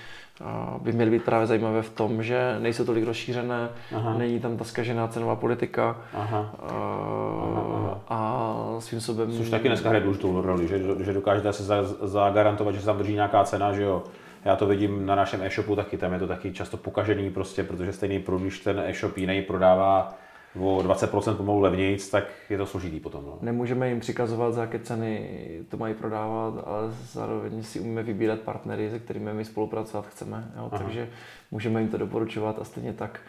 by 0.80 0.92
měly 0.92 1.12
být 1.12 1.24
právě 1.24 1.48
zajímavé 1.48 1.82
v 1.82 1.90
tom, 1.90 2.24
že 2.24 2.58
nejsou 2.60 2.86
tolik 2.86 3.06
rozšířené, 3.06 3.70
aha. 3.96 4.18
není 4.18 4.40
tam 4.40 4.58
ta 4.58 4.64
skažená 4.64 5.08
cenová 5.08 5.36
politika 5.36 5.98
aha. 6.14 6.56
Aha, 6.60 7.64
aha. 7.72 8.00
a 8.08 8.76
svým 8.80 9.02
sobem... 9.02 9.32
Což 9.32 9.50
taky 9.50 9.68
dneska 9.68 9.90
hraje 9.90 10.04
důležitou 10.04 10.42
roli, 10.42 10.68
že, 10.68 10.80
že 11.00 11.14
dokážete 11.14 11.54
se 11.54 11.64
zagarantovat, 12.02 12.76
že 12.76 12.80
se 12.80 12.86
tam 12.86 12.98
drží 12.98 13.14
nějaká 13.14 13.44
cena, 13.44 13.74
že 13.74 13.84
jo. 13.84 14.04
Já 14.46 14.56
to 14.56 14.68
vidím 14.68 15.06
na 15.06 15.16
našem 15.16 15.42
e-shopu 15.44 15.76
taky, 15.76 15.98
tam 15.98 16.14
je 16.14 16.20
to 16.20 16.28
taky 16.28 16.54
často 16.54 16.78
pokažený 16.78 17.30
prostě, 17.30 17.64
protože 17.64 17.94
stejný 17.94 18.20
produkt 18.20 18.64
ten 18.64 18.80
e-shop 18.80 19.18
jiný 19.18 19.42
prodává 19.42 20.18
o 20.60 20.82
20% 20.84 21.36
pomalu 21.36 21.60
levnějc, 21.60 22.10
tak 22.10 22.24
je 22.50 22.58
to 22.58 22.66
složitý 22.66 23.00
potom. 23.00 23.26
No. 23.26 23.38
Nemůžeme 23.42 23.90
jim 23.90 24.00
přikazovat, 24.00 24.54
za 24.54 24.62
jaké 24.62 24.80
ceny 24.80 25.30
to 25.70 25.78
mají 25.78 25.94
prodávat, 25.94 26.54
ale 26.68 26.92
zároveň 27.12 27.64
si 27.64 27.80
umíme 27.80 28.04
vybírat 28.04 28.40
partnery, 28.40 28.92
se 28.92 29.00
kterými 29.00 29.34
my 29.34 29.46
spolupracovat 29.46 30.08
chceme. 30.08 30.52
Jo? 30.58 30.70
Takže 30.78 31.10
můžeme 31.52 31.82
jim 31.82 31.90
to 31.90 31.98
doporučovat 31.98 32.60
a 32.60 32.64
stejně 32.64 32.94
tak 32.94 33.20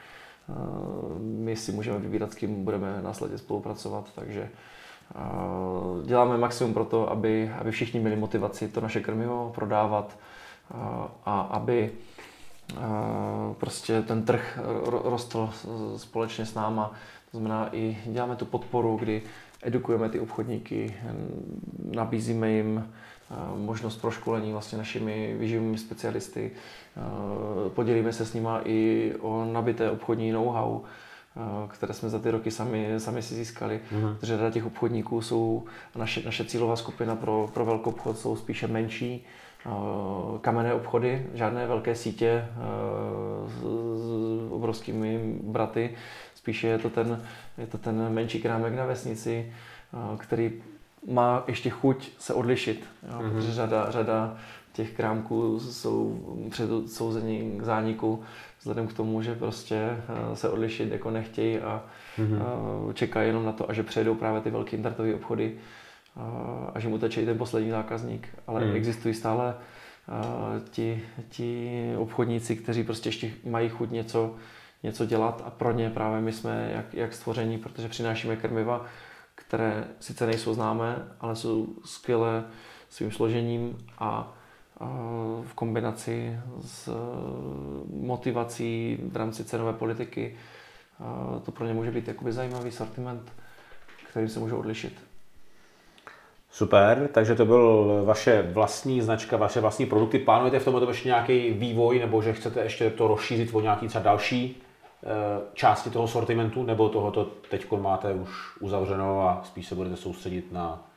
uh, 0.48 1.18
my 1.20 1.56
si 1.56 1.72
můžeme 1.72 1.98
vybírat, 1.98 2.32
s 2.32 2.34
kým 2.34 2.64
budeme 2.64 3.02
následně 3.02 3.38
spolupracovat. 3.38 4.08
Takže 4.14 4.48
uh, 5.14 6.06
děláme 6.06 6.38
maximum 6.38 6.74
pro 6.74 6.84
to, 6.84 7.10
aby, 7.10 7.52
aby 7.58 7.70
všichni 7.70 8.00
měli 8.00 8.16
motivaci 8.16 8.68
to 8.68 8.80
naše 8.80 9.00
krmivo 9.00 9.52
prodávat 9.54 10.18
uh, 10.74 10.80
a 11.24 11.40
aby 11.40 11.90
prostě 13.58 14.02
ten 14.02 14.22
trh 14.22 14.58
rostl 15.04 15.50
společně 15.96 16.46
s 16.46 16.54
náma. 16.54 16.92
To 17.32 17.38
znamená, 17.38 17.68
i 17.72 17.98
děláme 18.06 18.36
tu 18.36 18.44
podporu, 18.44 18.96
kdy 18.96 19.22
edukujeme 19.62 20.08
ty 20.08 20.20
obchodníky, 20.20 20.94
nabízíme 21.94 22.50
jim 22.50 22.92
možnost 23.56 23.96
proškolení 23.96 24.52
vlastně 24.52 24.78
našimi 24.78 25.36
výživovými 25.38 25.78
specialisty, 25.78 26.50
podělíme 27.68 28.12
se 28.12 28.26
s 28.26 28.34
nimi 28.34 28.48
i 28.64 29.12
o 29.20 29.44
nabité 29.44 29.90
obchodní 29.90 30.32
know-how, 30.32 30.80
které 31.68 31.94
jsme 31.94 32.08
za 32.08 32.18
ty 32.18 32.30
roky 32.30 32.50
sami, 32.50 32.88
sami 32.98 33.22
si 33.22 33.34
získali. 33.34 33.80
Mm-hmm. 33.92 34.16
Řada 34.22 34.50
těch 34.50 34.66
obchodníků 34.66 35.22
jsou, 35.22 35.64
naše, 35.96 36.22
naše 36.24 36.44
cílová 36.44 36.76
skupina 36.76 37.16
pro, 37.16 37.50
pro 37.54 37.64
velkou 37.64 37.90
obchod 37.90 38.18
jsou 38.18 38.36
spíše 38.36 38.66
menší, 38.66 39.24
kamenné 40.40 40.74
obchody, 40.74 41.26
žádné 41.34 41.66
velké 41.66 41.94
sítě 41.94 42.44
s, 43.46 43.60
s 43.98 44.52
obrovskými 44.52 45.34
braty, 45.42 45.90
Spíše 46.44 46.66
je 46.68 46.78
to 46.78 46.90
ten, 46.90 47.22
je 47.58 47.66
to 47.66 47.78
ten 47.78 48.08
menší 48.12 48.42
krámek 48.42 48.74
na 48.74 48.84
vesnici, 48.84 49.52
který 50.18 50.52
má 51.10 51.44
ještě 51.46 51.70
chuť 51.70 52.10
se 52.18 52.34
odlišit, 52.34 52.84
jo, 53.02 53.18
mm-hmm. 53.18 53.32
protože 53.32 53.52
řada, 53.52 53.90
řada 53.90 54.36
těch 54.72 54.92
krámků 54.92 55.60
jsou 55.60 56.20
předsouzení 56.50 57.58
k 57.58 57.62
zániku 57.62 58.22
vzhledem 58.58 58.86
k 58.86 58.92
tomu, 58.92 59.22
že 59.22 59.34
prostě 59.34 59.96
se 60.34 60.48
odlišit 60.48 60.92
jako 60.92 61.10
nechtějí 61.10 61.58
a 61.58 61.82
mm-hmm. 62.18 62.92
čekají 62.92 63.28
jenom 63.28 63.44
na 63.44 63.52
to, 63.52 63.70
a 63.70 63.72
že 63.72 63.82
přejdou 63.82 64.14
právě 64.14 64.40
ty 64.40 64.50
velké 64.50 64.76
internetové 64.76 65.14
obchody 65.14 65.56
a 66.74 66.80
že 66.80 66.88
mu 66.88 66.98
teče 66.98 67.22
i 67.22 67.26
ten 67.26 67.38
poslední 67.38 67.70
zákazník. 67.70 68.28
Ale 68.46 68.64
mm. 68.64 68.76
existují 68.76 69.14
stále 69.14 69.54
ti, 70.70 71.02
ti 71.28 71.80
obchodníci, 71.98 72.56
kteří 72.56 72.84
prostě 72.84 73.08
ještě 73.08 73.30
mají 73.44 73.68
chuť 73.68 73.90
něco 73.90 74.34
něco 74.82 75.06
dělat 75.06 75.42
a 75.46 75.50
pro 75.50 75.72
ně 75.72 75.90
právě 75.90 76.20
my 76.20 76.32
jsme 76.32 76.70
jak, 76.74 76.94
jak 76.94 77.14
stvoření, 77.14 77.58
protože 77.58 77.88
přinášíme 77.88 78.36
krmiva, 78.36 78.84
které 79.34 79.84
sice 80.00 80.26
nejsou 80.26 80.54
známé, 80.54 81.08
ale 81.20 81.36
jsou 81.36 81.68
skvělé 81.84 82.44
svým 82.88 83.12
složením 83.12 83.78
a, 83.98 84.34
v 85.44 85.54
kombinaci 85.54 86.38
s 86.60 86.92
motivací 87.86 88.98
v 89.12 89.16
rámci 89.16 89.44
cenové 89.44 89.72
politiky 89.72 90.36
to 91.44 91.52
pro 91.52 91.66
ně 91.66 91.74
může 91.74 91.90
být 91.90 92.08
jakoby 92.08 92.32
zajímavý 92.32 92.70
sortiment, 92.70 93.32
kterým 94.10 94.28
se 94.28 94.40
můžou 94.40 94.58
odlišit. 94.58 95.00
Super, 96.54 97.08
takže 97.12 97.34
to 97.34 97.44
byl 97.44 98.02
vaše 98.04 98.42
vlastní 98.52 99.02
značka, 99.02 99.36
vaše 99.36 99.60
vlastní 99.60 99.86
produkty. 99.86 100.18
Plánujete 100.18 100.58
v 100.58 100.64
tomto 100.64 100.88
ještě 100.88 101.08
nějaký 101.08 101.50
vývoj, 101.50 101.98
nebo 101.98 102.22
že 102.22 102.32
chcete 102.32 102.60
ještě 102.60 102.90
to 102.90 103.08
rozšířit 103.08 103.50
o 103.52 103.60
nějaký 103.60 103.88
třeba 103.88 104.04
další 104.04 104.62
Eh, 105.06 105.42
části 105.54 105.90
toho 105.90 106.08
sortimentu, 106.08 106.62
nebo 106.62 106.88
tohoto 106.88 107.24
teď 107.24 107.72
máte 107.72 108.14
už 108.14 108.30
uzavřeno 108.60 109.28
a 109.28 109.42
spíš 109.44 109.66
se 109.66 109.74
budete 109.74 109.96
soustředit 109.96 110.52
na 110.52 110.90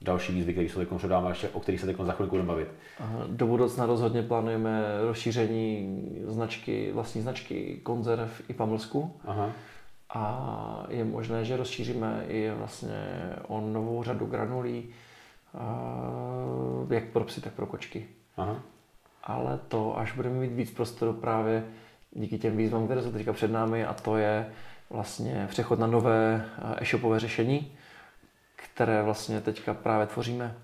další 0.00 0.32
výzvy, 0.32 0.52
které 0.52 0.68
jsou 0.68 0.80
teď 0.80 0.88
předáme, 0.96 1.30
ještě, 1.30 1.48
o 1.48 1.60
kterých 1.60 1.80
se 1.80 1.86
teď 1.86 1.96
za 2.00 2.12
chvilku 2.12 2.30
budeme 2.30 2.48
bavit. 2.48 2.68
Do 3.26 3.46
budoucna 3.46 3.86
rozhodně 3.86 4.22
plánujeme 4.22 4.82
rozšíření 5.02 5.98
značky, 6.26 6.92
vlastní 6.92 7.22
značky 7.22 7.80
konzerv 7.82 8.42
i 8.48 8.54
pamlsku. 8.54 9.12
Aha. 9.24 9.50
A 10.14 10.86
je 10.88 11.04
možné, 11.04 11.44
že 11.44 11.56
rozšíříme 11.56 12.24
i 12.28 12.50
vlastně 12.50 12.96
o 13.48 13.60
novou 13.60 14.02
řadu 14.02 14.26
granulí, 14.26 14.88
jak 16.90 17.04
pro 17.04 17.24
psy, 17.24 17.40
tak 17.40 17.52
pro 17.52 17.66
kočky. 17.66 18.08
Aha. 18.36 18.56
Ale 19.24 19.58
to, 19.68 19.98
až 19.98 20.12
budeme 20.12 20.34
mít 20.34 20.52
víc 20.52 20.70
prostoru 20.70 21.12
právě 21.12 21.64
díky 22.12 22.38
těm 22.38 22.56
výzvám, 22.56 22.84
které 22.84 23.02
jsou 23.02 23.12
teďka 23.12 23.32
před 23.32 23.50
námi 23.50 23.84
a 23.84 23.94
to 23.94 24.16
je 24.16 24.46
vlastně 24.90 25.46
přechod 25.50 25.78
na 25.78 25.86
nové 25.86 26.44
e-shopové 26.76 27.20
řešení, 27.20 27.72
které 28.56 29.02
vlastně 29.02 29.40
teďka 29.40 29.74
právě 29.74 30.06
tvoříme. 30.06 30.54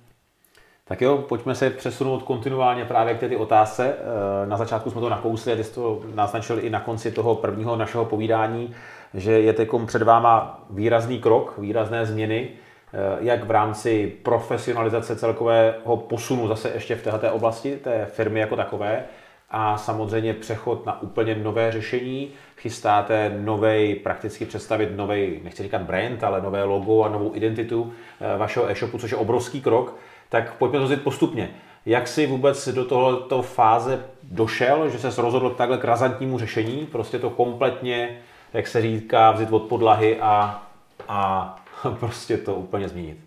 Tak 0.84 1.00
jo, 1.00 1.18
pojďme 1.18 1.54
se 1.54 1.70
přesunout 1.70 2.22
kontinuálně 2.22 2.84
právě 2.84 3.14
k 3.14 3.20
té 3.20 3.28
ty 3.28 3.36
otázce. 3.36 3.94
Eh, 3.94 4.46
na 4.46 4.56
začátku 4.56 4.90
jsme 4.90 5.00
to 5.00 5.08
nakousli, 5.08 5.52
a 5.52 5.56
ty 5.56 5.64
jsi 5.64 5.74
to 5.74 6.02
naznačil 6.14 6.64
i 6.64 6.70
na 6.70 6.80
konci 6.80 7.12
toho 7.12 7.34
prvního 7.34 7.76
našeho 7.76 8.04
povídání, 8.04 8.74
že 9.16 9.32
je 9.32 9.52
teď 9.52 9.68
před 9.87 10.02
váma 10.02 10.64
výrazný 10.70 11.18
krok, 11.18 11.54
výrazné 11.58 12.06
změny, 12.06 12.49
eh, 12.49 13.16
jak 13.20 13.44
v 13.44 13.50
rámci 13.50 14.12
profesionalizace 14.23 15.16
celkového 15.16 15.96
posunu 15.96 16.49
zase 16.49 16.70
ještě 16.75 16.96
v 16.96 17.02
této 17.02 17.32
oblasti, 17.32 17.76
té 17.76 18.06
firmy 18.06 18.40
jako 18.40 18.56
takové, 18.56 19.04
a 19.50 19.78
samozřejmě 19.78 20.35
přechod 20.35 20.87
na 20.87 21.02
úplně 21.02 21.35
nové 21.35 21.73
řešení. 21.73 22.30
Chystáte 22.56 23.37
nový, 23.38 23.94
prakticky 23.94 24.44
představit 24.44 24.96
nový, 24.96 25.40
nechci 25.44 25.62
říkat 25.62 25.82
brand, 25.82 26.25
ale 26.25 26.40
nové 26.40 26.64
logo 26.64 27.02
a 27.02 27.08
novou 27.08 27.35
identitu 27.35 27.92
eh, 28.20 28.38
vašeho 28.38 28.70
e-shopu, 28.70 28.99
což 28.99 29.11
je 29.11 29.16
obrovský 29.16 29.61
krok. 29.61 29.96
Tak 30.28 30.54
pojďme 30.54 30.78
to 30.78 30.85
vzít 30.85 31.02
postupně. 31.02 31.50
Jak 31.87 32.08
si 32.08 32.26
vůbec 32.26 32.68
do 32.68 32.85
tohoto 32.85 33.42
fáze 33.42 34.04
došel, 34.23 34.88
že 34.88 34.99
se 34.99 35.23
rozhodl 35.23 35.50
k 35.50 35.56
takhle 35.56 35.78
k 35.78 35.85
razantnímu 35.85 36.38
řešení, 36.38 36.87
prostě 36.92 37.18
to 37.18 37.30
kompletně, 37.30 38.18
jak 38.52 38.66
se 38.66 38.82
říká, 38.82 39.30
vzít 39.30 39.52
od 39.52 39.62
podlahy 39.62 40.20
a, 40.20 40.62
a 41.08 41.56
prostě 42.00 42.38
to 42.38 42.54
úplně 42.54 42.88
změnit. 42.88 43.18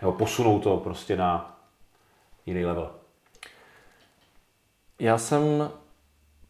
Nebo 0.00 0.12
posunout 0.12 0.60
to 0.60 0.76
prostě 0.76 1.16
na 1.16 1.58
jiný 2.46 2.64
level. 2.64 2.90
Já 4.98 5.18
jsem 5.18 5.70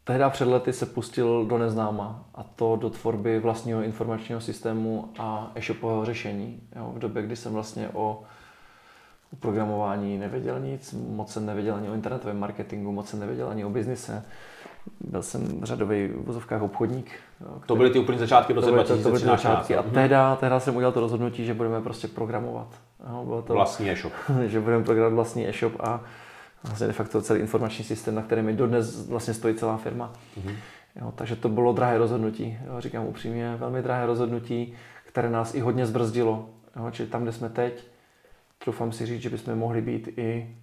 tehdy 0.04 0.24
před 0.30 0.44
lety 0.44 0.72
se 0.72 0.86
pustil 0.86 1.44
do 1.44 1.58
neznáma 1.58 2.24
a 2.34 2.42
to 2.42 2.76
do 2.76 2.90
tvorby 2.90 3.38
vlastního 3.38 3.82
informačního 3.82 4.40
systému 4.40 5.12
a 5.18 5.52
e-shopového 5.54 6.04
řešení. 6.04 6.60
Jo, 6.76 6.92
v 6.94 6.98
době, 6.98 7.22
kdy 7.22 7.36
jsem 7.36 7.52
vlastně 7.52 7.88
o 7.92 8.22
programování 9.40 10.18
nevěděl 10.18 10.60
nic, 10.60 10.92
moc 10.92 11.32
jsem 11.32 11.46
nevěděl 11.46 11.74
ani 11.74 11.88
o 11.88 11.94
internetovém 11.94 12.38
marketingu, 12.38 12.92
moc 12.92 13.08
jsem 13.08 13.20
nevěděl 13.20 13.48
ani 13.48 13.64
o 13.64 13.70
biznise. 13.70 14.24
Byl 15.00 15.22
jsem 15.22 15.64
řadový 15.64 16.08
v 16.08 16.24
vozovkách 16.26 16.62
obchodník. 16.62 17.10
Který, 17.36 17.66
to 17.66 17.76
byly 17.76 17.90
ty 17.90 17.98
úplně 17.98 18.18
začátky 18.18 18.52
v 18.52 18.56
roce 18.56 18.70
2013. 18.70 19.42
začátky. 19.42 19.76
A 19.76 19.82
tehda, 19.82 20.36
tehda 20.36 20.60
jsem 20.60 20.76
udělal 20.76 20.92
to 20.92 21.00
rozhodnutí, 21.00 21.46
že 21.46 21.54
budeme 21.54 21.80
prostě 21.80 22.08
programovat. 22.08 22.68
Jo, 23.10 23.24
bylo 23.24 23.42
to, 23.42 23.52
vlastní 23.52 23.90
e-shop. 23.90 24.12
že 24.46 24.60
budeme 24.60 24.84
programovat 24.84 25.14
vlastní 25.14 25.48
e-shop 25.48 25.72
a 25.80 26.00
vlastně 26.64 26.86
de 26.86 26.92
facto 26.92 27.22
celý 27.22 27.40
informační 27.40 27.84
systém, 27.84 28.14
na 28.14 28.22
kterém 28.22 28.44
mi 28.44 28.52
dodnes 28.52 29.08
vlastně 29.08 29.34
stojí 29.34 29.54
celá 29.54 29.76
firma. 29.76 30.12
Mm-hmm. 30.38 30.54
Jo, 31.00 31.12
takže 31.14 31.36
to 31.36 31.48
bylo 31.48 31.72
drahé 31.72 31.98
rozhodnutí. 31.98 32.58
Jo, 32.66 32.80
říkám 32.80 33.06
upřímně, 33.06 33.56
velmi 33.56 33.82
drahé 33.82 34.06
rozhodnutí, 34.06 34.74
které 35.06 35.30
nás 35.30 35.54
i 35.54 35.60
hodně 35.60 35.86
zbrzdilo. 35.86 36.48
Jo, 36.76 36.90
čili 36.90 37.08
tam, 37.08 37.22
kde 37.22 37.32
jsme 37.32 37.48
teď, 37.48 37.84
troufám 38.58 38.92
si 38.92 39.06
říct, 39.06 39.22
že 39.22 39.30
bychom 39.30 39.54
mohli 39.54 39.80
být 39.80 40.08
i 40.16 40.56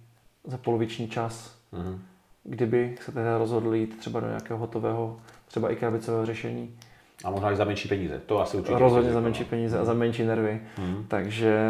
za 0.44 0.58
poloviční 0.58 1.08
čas, 1.08 1.56
mm-hmm. 1.72 1.98
Kdyby 2.44 2.96
se 3.00 3.12
teda 3.12 3.38
rozhodli 3.38 3.78
jít 3.78 3.98
třeba 3.98 4.20
do 4.20 4.26
nějakého 4.26 4.58
hotového, 4.58 5.20
třeba 5.48 5.72
i 5.72 5.76
krabicového 5.76 6.26
řešení. 6.26 6.76
A 7.24 7.30
možná 7.30 7.52
i 7.52 7.56
za 7.56 7.64
menší 7.64 7.88
peníze, 7.88 8.20
to 8.26 8.40
asi 8.40 8.56
určitě. 8.56 8.78
Rozhodně 8.78 9.12
za 9.12 9.20
menší 9.20 9.44
peníze 9.44 9.78
a 9.78 9.84
za 9.84 9.94
menší 9.94 10.24
nervy. 10.24 10.60
Mm-hmm. 10.78 11.04
Takže, 11.08 11.60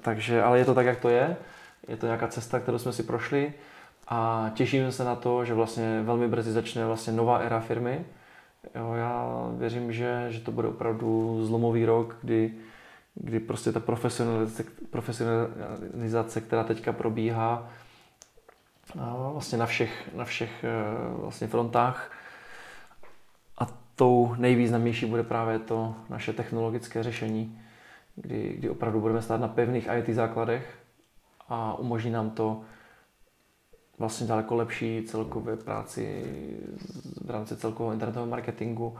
takže, 0.00 0.42
ale 0.42 0.58
je 0.58 0.64
to 0.64 0.74
tak, 0.74 0.86
jak 0.86 1.00
to 1.00 1.08
je. 1.08 1.36
Je 1.88 1.96
to 1.96 2.06
nějaká 2.06 2.28
cesta, 2.28 2.60
kterou 2.60 2.78
jsme 2.78 2.92
si 2.92 3.02
prošli 3.02 3.52
a 4.08 4.50
těším 4.54 4.92
se 4.92 5.04
na 5.04 5.16
to, 5.16 5.44
že 5.44 5.54
vlastně 5.54 6.02
velmi 6.02 6.28
brzy 6.28 6.52
začne 6.52 6.86
vlastně 6.86 7.12
nová 7.12 7.38
éra 7.38 7.60
firmy. 7.60 8.04
Jo, 8.74 8.92
já 8.94 9.46
věřím, 9.58 9.92
že, 9.92 10.26
že 10.28 10.40
to 10.40 10.52
bude 10.52 10.68
opravdu 10.68 11.38
zlomový 11.46 11.84
rok, 11.84 12.16
kdy 12.22 12.52
kdy 13.14 13.40
prostě 13.40 13.72
ta 13.72 13.80
profesionalizace, 13.80 14.64
profesionalizace 14.90 16.40
která 16.40 16.64
teďka 16.64 16.92
probíhá 16.92 17.70
vlastně 19.32 19.58
na 19.58 19.66
všech, 19.66 20.14
na 20.14 20.24
všech 20.24 20.64
e, 20.64 20.68
vlastně 21.20 21.46
frontách, 21.46 22.12
a 23.58 23.66
tou 23.94 24.34
nejvýznamnější 24.38 25.06
bude 25.06 25.22
právě 25.22 25.58
to 25.58 25.94
naše 26.08 26.32
technologické 26.32 27.02
řešení, 27.02 27.60
kdy, 28.16 28.54
kdy 28.58 28.70
opravdu 28.70 29.00
budeme 29.00 29.22
stát 29.22 29.40
na 29.40 29.48
pevných 29.48 29.88
IT 29.98 30.08
základech 30.14 30.78
a 31.48 31.74
umožní 31.74 32.10
nám 32.10 32.30
to 32.30 32.60
vlastně 33.98 34.26
daleko 34.26 34.54
lepší 34.54 35.02
celkové 35.06 35.56
práci 35.56 36.24
v 37.24 37.30
rámci 37.30 37.56
celkového 37.56 37.92
internetového 37.92 38.30
marketingu, 38.30 38.96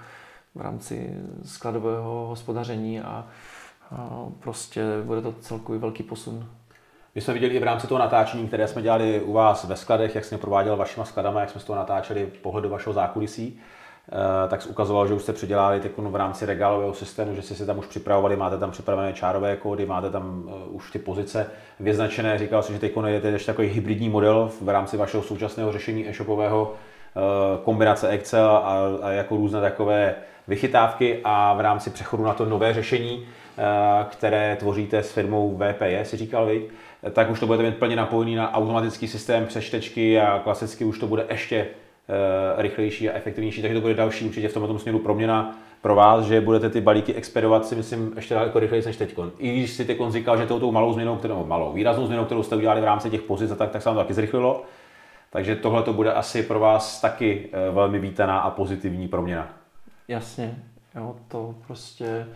v 0.55 0.61
rámci 0.61 1.15
skladového 1.45 2.27
hospodaření 2.27 3.01
a 3.01 3.29
prostě 4.39 4.85
bude 5.05 5.23
to 5.23 5.33
celkový 5.33 5.79
velký 5.79 6.03
posun. 6.03 6.49
My 7.15 7.21
jsme 7.21 7.35
viděli 7.35 7.55
i 7.55 7.59
v 7.59 7.63
rámci 7.63 7.87
toho 7.87 7.99
natáčení, 7.99 8.49
které 8.49 8.69
jsme 8.69 8.83
dělali 8.83 9.21
u 9.21 9.33
vás 9.33 9.65
ve 9.65 9.77
skladech, 9.77 10.15
jak 10.15 10.25
jsme 10.25 10.39
prováděl 10.39 10.77
vašima 10.77 11.05
skladama, 11.05 11.41
jak 11.41 11.51
jsme 11.51 11.61
z 11.61 11.65
toho 11.65 11.77
natáčeli 11.77 12.27
pohled 12.43 12.63
do 12.63 12.69
vašeho 12.69 12.93
zákulisí, 12.93 13.61
eh, 14.09 14.49
tak 14.49 14.67
ukazoval, 14.69 15.07
že 15.07 15.15
už 15.15 15.23
jste 15.23 15.33
předělali 15.33 15.81
v 15.97 16.17
rámci 16.17 16.47
regálového 16.47 16.95
systému, 16.95 17.35
že 17.35 17.43
jste 17.43 17.55
si 17.55 17.67
tam 17.67 17.79
už 17.79 17.87
připravovali, 17.87 18.37
máte 18.37 18.59
tam 18.59 18.71
připravené 18.71 19.13
čárové 19.13 19.57
kódy, 19.57 19.87
máte 19.87 20.11
tam 20.11 20.45
eh, 20.49 20.53
už 20.69 20.91
ty 20.91 20.99
pozice 20.99 21.47
vyznačené. 21.81 22.39
Říkal 22.39 22.63
si, 22.63 22.73
že 22.73 22.79
teď 22.79 22.93
je 23.07 23.31
ještě 23.31 23.53
takový 23.53 23.69
hybridní 23.69 24.09
model 24.09 24.51
v 24.61 24.69
rámci 24.69 24.97
vašeho 24.97 25.23
současného 25.23 25.73
řešení 25.73 26.09
e-shopového, 26.09 26.75
eh, 26.75 27.21
kombinace 27.65 28.09
Excel 28.09 28.51
a, 28.51 28.79
a 29.03 29.11
jako 29.11 29.37
různé 29.37 29.61
takové 29.61 30.15
vychytávky 30.49 31.21
a 31.25 31.55
v 31.55 31.61
rámci 31.61 31.91
přechodu 31.91 32.25
na 32.25 32.35
to 32.35 32.45
nové 32.45 32.75
řešení 32.75 33.27
které 34.11 34.57
tvoříte 34.57 35.03
s 35.03 35.13
firmou 35.13 35.57
VPE, 35.57 36.05
si 36.05 36.17
říkal 36.17 36.47
vy, 36.47 36.69
tak 37.13 37.31
už 37.31 37.41
to 37.41 37.47
budete 37.47 37.65
mít 37.65 37.77
plně 37.77 37.97
napojený 37.97 38.35
na 38.35 38.55
automatický 38.55 39.09
systém 39.09 39.47
přečtečky 39.47 40.21
a 40.21 40.41
klasicky 40.45 40.85
už 40.85 40.99
to 40.99 41.07
bude 41.07 41.27
ještě 41.31 41.57
eh, 41.57 42.63
rychlejší 42.63 43.11
a 43.11 43.13
efektivnější, 43.13 43.63
takže 43.63 43.75
to 43.75 43.81
bude 43.81 43.95
další 43.95 44.25
určitě 44.25 44.49
v 44.49 44.55
tomto 44.55 44.79
směru 44.79 44.99
proměna 44.99 45.59
pro 45.83 45.95
vás, 45.95 46.25
že 46.25 46.41
budete 46.41 46.71
ty 46.71 46.81
balíky 46.81 47.15
expedovat 47.15 47.67
si 47.67 47.75
myslím 47.75 48.13
ještě 48.17 48.35
daleko 48.35 48.59
rychleji 48.59 48.83
než 48.87 48.97
teď. 48.97 49.19
I 49.39 49.51
když 49.51 49.71
si 49.71 49.85
teď 49.85 49.99
říkal, 50.09 50.37
že 50.39 50.47
tou 50.47 50.73
malou 50.73 50.93
změnou, 50.93 51.17
kterou, 51.17 51.47
malou, 51.47 51.73
výraznou 51.73 52.07
změnou, 52.07 52.25
kterou 52.25 52.43
jste 52.43 52.57
udělali 52.57 52.81
v 52.81 52.85
rámci 52.85 53.11
těch 53.11 53.23
pozic, 53.23 53.53
tak, 53.59 53.71
tak 53.71 53.83
se 53.83 53.89
vám 53.89 53.97
to 53.97 54.03
taky 54.03 54.15
zrychlilo. 54.15 54.63
Takže 55.33 55.57
tohle 55.57 55.83
to 55.83 55.93
bude 55.93 56.13
asi 56.13 56.43
pro 56.43 56.61
vás 56.61 57.01
taky 57.01 57.49
eh, 57.53 57.71
velmi 57.71 57.99
vítaná 57.99 58.39
a 58.39 58.51
pozitivní 58.51 59.09
proměna. 59.09 59.49
Jasně, 60.09 60.59
jo, 60.97 61.17
to 61.29 61.55
prostě 61.67 62.27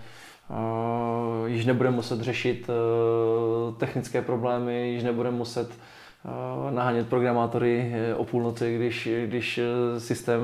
Již 1.46 1.66
nebudeme 1.66 1.96
muset 1.96 2.20
řešit 2.20 2.68
uh, 2.68 3.74
technické 3.74 4.22
problémy, 4.22 4.90
již 4.90 5.02
nebudeme 5.02 5.36
muset 5.36 5.68
uh, 5.70 6.70
nahánět 6.70 7.08
programátory 7.08 7.92
o 8.16 8.24
půlnoci, 8.24 8.76
když, 8.76 9.08
když 9.26 9.60
systém 9.98 10.40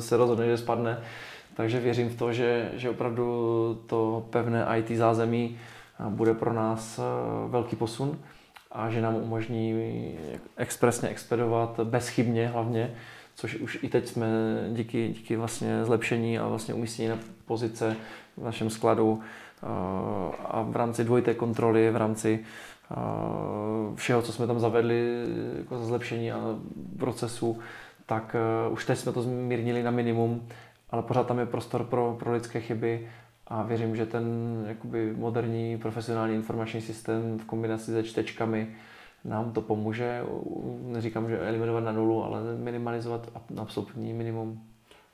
se 0.00 0.16
rozhodne, 0.16 0.46
že 0.46 0.56
spadne. 0.56 0.98
Takže 1.56 1.80
věřím 1.80 2.08
v 2.08 2.18
to, 2.18 2.32
že, 2.32 2.70
že 2.74 2.90
opravdu 2.90 3.82
to 3.86 4.26
pevné 4.30 4.66
IT 4.78 4.90
zázemí 4.90 5.58
bude 6.08 6.34
pro 6.34 6.52
nás 6.52 7.00
velký 7.48 7.76
posun 7.76 8.18
a 8.72 8.90
že 8.90 9.00
nám 9.00 9.14
umožní 9.14 9.74
expresně 10.56 11.08
expedovat 11.08 11.80
bezchybně 11.84 12.48
hlavně, 12.48 12.94
což 13.38 13.54
už 13.54 13.78
i 13.82 13.88
teď 13.88 14.08
jsme 14.08 14.26
díky, 14.70 15.08
díky 15.08 15.36
vlastně 15.36 15.84
zlepšení 15.84 16.38
a 16.38 16.48
vlastně 16.48 16.74
umístění 16.74 17.08
na 17.08 17.18
pozice 17.46 17.96
v 18.36 18.44
našem 18.44 18.70
skladu 18.70 19.20
eh, 19.20 19.66
a 20.44 20.62
v 20.62 20.76
rámci 20.76 21.04
dvojité 21.04 21.34
kontroly, 21.34 21.90
v 21.90 21.96
rámci 21.96 22.40
eh, 22.90 22.94
všeho, 23.94 24.22
co 24.22 24.32
jsme 24.32 24.46
tam 24.46 24.60
zavedli 24.60 25.24
jako 25.58 25.84
zlepšení 25.84 26.32
a 26.32 26.40
procesu, 26.98 27.58
tak 28.06 28.36
eh, 28.38 28.68
už 28.70 28.84
teď 28.84 28.98
jsme 28.98 29.12
to 29.12 29.22
zmírnili 29.22 29.82
na 29.82 29.90
minimum, 29.90 30.48
ale 30.90 31.02
pořád 31.02 31.26
tam 31.26 31.38
je 31.38 31.46
prostor 31.46 31.84
pro, 31.84 32.16
pro 32.18 32.32
lidské 32.32 32.60
chyby 32.60 33.08
a 33.46 33.62
věřím, 33.62 33.96
že 33.96 34.06
ten 34.06 34.24
jakoby 34.68 35.14
moderní 35.16 35.78
profesionální 35.78 36.34
informační 36.34 36.80
systém 36.80 37.38
v 37.38 37.44
kombinaci 37.44 37.84
se 37.84 38.02
čtečkami 38.02 38.68
nám 39.24 39.52
to 39.52 39.60
pomůže. 39.60 40.22
Neříkám, 40.82 41.28
že 41.28 41.38
eliminovat 41.38 41.84
na 41.84 41.92
nulu, 41.92 42.24
ale 42.24 42.40
minimalizovat 42.56 43.28
na 43.50 43.62
absolutní 43.62 44.12
minimum. 44.12 44.60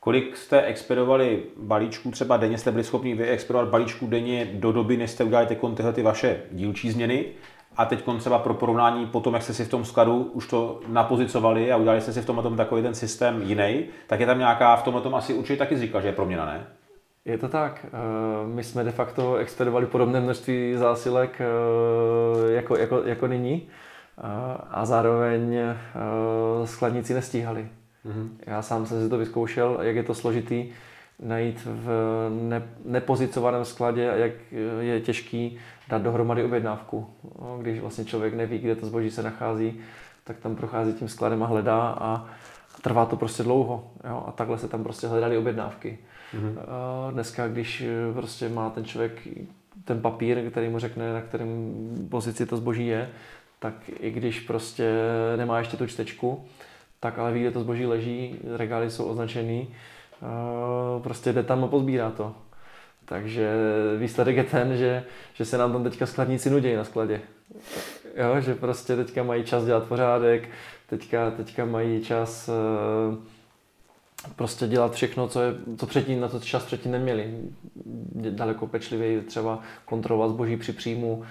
Kolik 0.00 0.36
jste 0.36 0.62
expedovali 0.62 1.42
balíčků, 1.56 2.10
třeba 2.10 2.36
denně 2.36 2.58
jste 2.58 2.70
byli 2.70 2.84
schopni 2.84 3.14
vyexpedovat 3.14 3.68
balíčků 3.68 4.06
denně 4.06 4.44
do 4.44 4.72
doby, 4.72 4.96
než 4.96 5.10
jste 5.10 5.24
udělali 5.24 5.46
tyhle 5.74 5.92
ty 5.92 6.02
vaše 6.02 6.40
dílčí 6.52 6.90
změny? 6.90 7.24
A 7.76 7.84
teď 7.84 8.04
třeba 8.18 8.38
pro 8.38 8.54
porovnání 8.54 9.06
po 9.06 9.20
tom, 9.20 9.34
jak 9.34 9.42
jste 9.42 9.52
si 9.54 9.64
v 9.64 9.68
tom 9.68 9.84
skladu 9.84 10.16
už 10.16 10.46
to 10.46 10.80
napozicovali 10.88 11.72
a 11.72 11.76
udělali 11.76 12.00
jste 12.00 12.12
si 12.12 12.20
v 12.20 12.26
tom 12.26 12.56
takový 12.56 12.82
ten 12.82 12.94
systém 12.94 13.42
jiný, 13.42 13.84
tak 14.06 14.20
je 14.20 14.26
tam 14.26 14.38
nějaká, 14.38 14.76
v 14.76 14.82
tomhle 14.82 15.02
tom 15.02 15.14
asi 15.14 15.34
určitě 15.34 15.58
taky 15.58 15.78
říkal, 15.78 16.00
že 16.00 16.08
je 16.08 16.12
proměna, 16.12 16.46
ne? 16.46 16.66
Je 17.24 17.38
to 17.38 17.48
tak. 17.48 17.86
Eh, 17.86 18.46
my 18.46 18.64
jsme 18.64 18.84
de 18.84 18.90
facto 18.90 19.34
expedovali 19.34 19.86
podobné 19.86 20.20
množství 20.20 20.74
zásilek 20.76 21.40
eh, 21.40 22.52
jako, 22.52 22.76
jako, 22.76 23.02
jako 23.04 23.26
nyní 23.26 23.68
a 24.70 24.84
zároveň 24.84 25.58
skladníci 26.64 27.14
nestíhali. 27.14 27.68
Mm-hmm. 28.06 28.28
Já 28.46 28.62
sám 28.62 28.86
jsem 28.86 29.02
si 29.02 29.08
to 29.08 29.18
vyzkoušel, 29.18 29.78
jak 29.80 29.96
je 29.96 30.02
to 30.02 30.14
složitý 30.14 30.72
najít 31.22 31.60
v 31.64 31.88
ne, 32.42 32.62
nepozicovaném 32.84 33.64
skladě 33.64 34.10
a 34.10 34.14
jak 34.14 34.32
je 34.80 35.00
těžký 35.00 35.58
dát 35.88 36.02
dohromady 36.02 36.44
objednávku. 36.44 37.06
No, 37.40 37.58
když 37.60 37.80
vlastně 37.80 38.04
člověk 38.04 38.34
neví, 38.34 38.58
kde 38.58 38.76
to 38.76 38.86
zboží 38.86 39.10
se 39.10 39.22
nachází, 39.22 39.80
tak 40.24 40.36
tam 40.38 40.56
prochází 40.56 40.92
tím 40.92 41.08
skladem 41.08 41.42
a 41.42 41.46
hledá 41.46 41.96
a, 42.00 42.26
trvá 42.82 43.06
to 43.06 43.16
prostě 43.16 43.42
dlouho. 43.42 43.90
Jo? 44.08 44.24
A 44.26 44.32
takhle 44.32 44.58
se 44.58 44.68
tam 44.68 44.82
prostě 44.82 45.06
hledaly 45.06 45.38
objednávky. 45.38 45.98
Mm-hmm. 46.34 47.12
Dneska, 47.12 47.48
když 47.48 47.80
eh, 47.80 48.12
prostě 48.14 48.48
má 48.48 48.70
ten 48.70 48.84
člověk 48.84 49.28
ten 49.84 50.00
papír, 50.00 50.50
který 50.50 50.68
mu 50.68 50.78
řekne, 50.78 51.12
na 51.12 51.20
kterém 51.20 51.74
pozici 52.10 52.46
to 52.46 52.56
zboží 52.56 52.86
je, 52.86 53.08
tak 53.64 53.74
i 54.00 54.10
když 54.10 54.40
prostě 54.40 54.92
nemá 55.36 55.58
ještě 55.58 55.76
tu 55.76 55.86
čtečku, 55.86 56.44
tak 57.00 57.18
ale 57.18 57.32
ví, 57.32 57.40
kde 57.40 57.50
to 57.50 57.60
zboží 57.60 57.86
leží, 57.86 58.36
regály 58.56 58.90
jsou 58.90 59.04
označený, 59.04 59.68
prostě 61.02 61.32
jde 61.32 61.42
tam 61.42 61.64
a 61.64 61.66
pozbírá 61.66 62.10
to. 62.10 62.34
Takže 63.04 63.52
výsledek 63.98 64.36
je 64.36 64.44
ten, 64.44 64.76
že, 64.76 65.04
že 65.34 65.44
se 65.44 65.58
nám 65.58 65.72
tam 65.72 65.84
teďka 65.84 66.06
skladníci 66.06 66.50
nudějí 66.50 66.76
na 66.76 66.84
skladě. 66.84 67.20
Jo, 68.16 68.40
že 68.40 68.54
prostě 68.54 68.96
teďka 68.96 69.22
mají 69.22 69.44
čas 69.44 69.64
dělat 69.64 69.84
pořádek, 69.84 70.48
teďka, 70.86 71.30
teďka 71.30 71.64
mají 71.64 72.04
čas 72.04 72.48
uh, 73.08 73.14
prostě 74.36 74.66
dělat 74.66 74.94
všechno, 74.94 75.28
co, 75.28 75.40
je, 75.40 75.54
co 75.76 75.86
předtím, 75.86 76.20
na 76.20 76.28
to 76.28 76.40
čas 76.40 76.64
předtím 76.64 76.92
neměli. 76.92 77.34
Daleko 78.30 78.66
pečlivěji 78.66 79.20
třeba 79.20 79.58
kontrolovat 79.84 80.30
zboží 80.30 80.56
při 80.56 80.72
příjmu, 80.72 81.24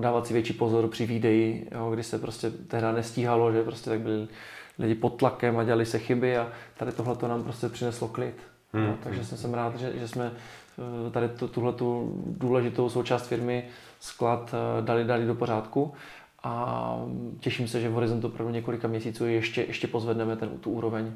dávat 0.00 0.26
si 0.26 0.32
větší 0.32 0.52
pozor 0.52 0.88
při 0.88 1.06
výdeji, 1.06 1.68
jo, 1.74 1.90
kdy 1.90 2.02
se 2.02 2.18
prostě 2.18 2.50
tehdy 2.50 2.92
nestíhalo, 2.92 3.52
že 3.52 3.62
prostě 3.62 3.90
tak 3.90 4.00
byli 4.00 4.28
lidi 4.78 4.94
pod 4.94 5.10
tlakem 5.10 5.58
a 5.58 5.64
dělali 5.64 5.86
se 5.86 5.98
chyby 5.98 6.36
a 6.36 6.48
tady 6.76 6.92
tohle 6.92 7.16
to 7.16 7.28
nám 7.28 7.44
prostě 7.44 7.68
přineslo 7.68 8.08
klid. 8.08 8.34
Hmm. 8.72 8.86
No, 8.86 8.98
takže 9.02 9.24
jsem, 9.24 9.38
jsem 9.38 9.54
rád, 9.54 9.78
že, 9.78 9.92
že 9.98 10.08
jsme 10.08 10.32
eh, 11.06 11.10
tady 11.10 11.28
tuhle 11.28 11.72
tu 11.72 12.12
důležitou 12.26 12.88
součást 12.88 13.26
firmy 13.26 13.64
sklad 14.00 14.54
eh, 14.54 14.82
dali, 14.82 15.04
dali 15.04 15.26
do 15.26 15.34
pořádku 15.34 15.94
a 16.42 16.96
těším 17.40 17.68
se, 17.68 17.80
že 17.80 17.88
v 17.88 17.92
horizontu 17.92 18.26
opravdu 18.26 18.52
několika 18.52 18.88
měsíců 18.88 19.26
ještě, 19.26 19.62
ještě 19.62 19.86
pozvedneme 19.86 20.36
ten, 20.36 20.48
tu 20.48 20.70
úroveň. 20.70 21.12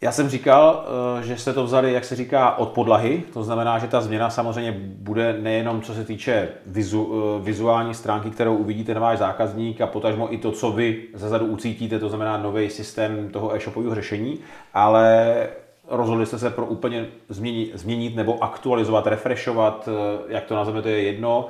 Já 0.00 0.12
jsem 0.12 0.28
říkal, 0.28 0.84
eh, 1.18 1.22
že 1.22 1.36
jste 1.36 1.52
to 1.52 1.64
vzali, 1.64 1.92
jak 1.92 2.04
se 2.04 2.16
říká, 2.16 2.58
od 2.58 2.68
podlahy. 2.68 3.22
To 3.32 3.42
znamená, 3.42 3.78
že 3.78 3.86
ta 3.86 4.00
změna 4.00 4.30
samozřejmě 4.30 4.72
bude 4.82 5.32
nejenom 5.32 5.82
co 5.82 5.94
se 5.94 6.04
týče 6.04 6.48
vizu, 6.66 7.12
eh, 7.12 7.44
vizuální 7.44 7.94
stránky, 7.94 8.30
kterou 8.30 8.56
uvidíte 8.56 8.94
na 8.94 9.00
váš 9.00 9.18
zákazník 9.18 9.80
a 9.80 9.86
potažmo 9.86 10.34
i 10.34 10.38
to, 10.38 10.52
co 10.52 10.72
vy 10.72 11.02
zezadu 11.14 11.46
ucítíte, 11.46 11.98
to 11.98 12.08
znamená 12.08 12.36
nový 12.36 12.70
systém 12.70 13.28
toho 13.28 13.56
e-shopového 13.56 13.94
řešení, 13.94 14.38
ale 14.74 15.46
rozhodli 15.88 16.26
jste 16.26 16.38
se 16.38 16.50
pro 16.50 16.66
úplně 16.66 17.06
změnit, 17.28 17.70
změnit 17.74 18.16
nebo 18.16 18.44
aktualizovat, 18.44 19.06
refreshovat, 19.06 19.88
eh, 19.88 20.22
jak 20.28 20.44
to 20.44 20.54
nazveme, 20.54 20.82
to 20.82 20.88
je 20.88 21.02
jedno, 21.02 21.48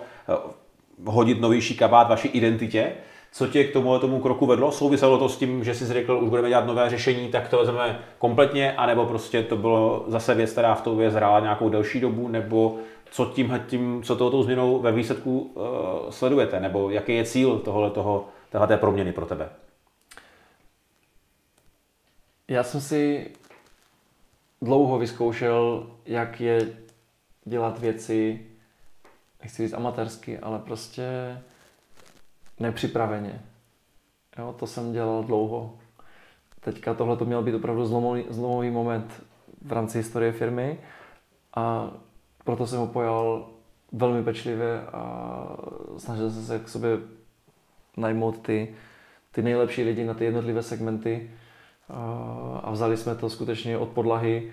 hodit 1.04 1.40
novější 1.40 1.76
kabát 1.76 2.08
vaší 2.08 2.28
identitě. 2.28 2.92
Co 3.32 3.46
tě 3.46 3.64
k 3.64 3.72
tomu 3.72 3.98
tomu 3.98 4.20
kroku 4.20 4.46
vedlo? 4.46 4.72
Souviselo 4.72 5.18
to 5.18 5.28
s 5.28 5.36
tím, 5.36 5.64
že 5.64 5.74
jsi 5.74 5.86
řekl, 5.86 6.18
už 6.22 6.28
budeme 6.28 6.48
dělat 6.48 6.66
nové 6.66 6.90
řešení, 6.90 7.28
tak 7.28 7.48
to 7.48 7.58
vezmeme 7.58 8.00
kompletně, 8.18 8.72
anebo 8.72 9.06
prostě 9.06 9.42
to 9.42 9.56
bylo 9.56 10.04
zase 10.06 10.34
věc, 10.34 10.52
která 10.52 10.74
v 10.74 10.86
věc 10.96 11.14
hrála 11.14 11.40
nějakou 11.40 11.68
delší 11.68 12.00
dobu, 12.00 12.28
nebo 12.28 12.78
co 13.10 13.24
tím, 13.24 13.64
tím 13.66 14.02
co 14.02 14.16
tohoto 14.16 14.42
změnou 14.42 14.78
ve 14.78 14.92
výsledku 14.92 15.40
uh, 15.40 16.10
sledujete, 16.10 16.60
nebo 16.60 16.90
jaký 16.90 17.14
je 17.14 17.24
cíl 17.24 17.58
tohle 17.58 17.90
toho, 17.90 18.28
téhle 18.50 18.76
proměny 18.76 19.12
pro 19.12 19.26
tebe? 19.26 19.48
Já 22.48 22.62
jsem 22.62 22.80
si 22.80 23.30
dlouho 24.62 24.98
vyzkoušel, 24.98 25.86
jak 26.06 26.40
je 26.40 26.68
dělat 27.44 27.78
věci, 27.78 28.46
nechci 29.42 29.62
říct 29.62 29.72
amatérsky, 29.72 30.38
ale 30.38 30.58
prostě 30.58 31.02
nepřipraveně. 32.60 33.42
Jo, 34.38 34.54
to 34.58 34.66
jsem 34.66 34.92
dělal 34.92 35.24
dlouho. 35.24 35.78
Teďka 36.60 36.94
tohle 36.94 37.16
to 37.16 37.24
měl 37.24 37.42
být 37.42 37.54
opravdu 37.54 37.86
zlomový, 37.86 38.24
zlomový 38.28 38.70
moment 38.70 39.22
v 39.62 39.72
rámci 39.72 39.98
historie 39.98 40.32
firmy 40.32 40.78
a 41.56 41.90
proto 42.44 42.66
jsem 42.66 42.78
ho 42.78 42.86
pojal 42.86 43.48
velmi 43.92 44.22
pečlivě 44.24 44.80
a 44.82 45.56
snažil 45.96 46.30
jsem 46.30 46.42
se 46.42 46.58
k 46.58 46.68
sobě 46.68 46.98
najmout 47.96 48.38
ty, 48.38 48.74
ty 49.32 49.42
nejlepší 49.42 49.82
lidi 49.82 50.04
na 50.04 50.14
ty 50.14 50.24
jednotlivé 50.24 50.62
segmenty 50.62 51.30
a 52.62 52.70
vzali 52.70 52.96
jsme 52.96 53.14
to 53.14 53.30
skutečně 53.30 53.78
od 53.78 53.88
podlahy. 53.88 54.52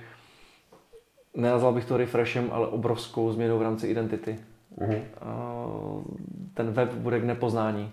Nenazval 1.33 1.73
bych 1.73 1.85
to 1.85 1.97
refreshem, 1.97 2.49
ale 2.51 2.67
obrovskou 2.67 3.31
změnou 3.31 3.59
v 3.59 3.61
rámci 3.61 3.87
identity. 3.87 4.39
Uh-huh. 4.77 5.01
Ten 6.55 6.71
web 6.71 6.93
bude 6.93 7.19
k 7.19 7.23
nepoznání. 7.23 7.91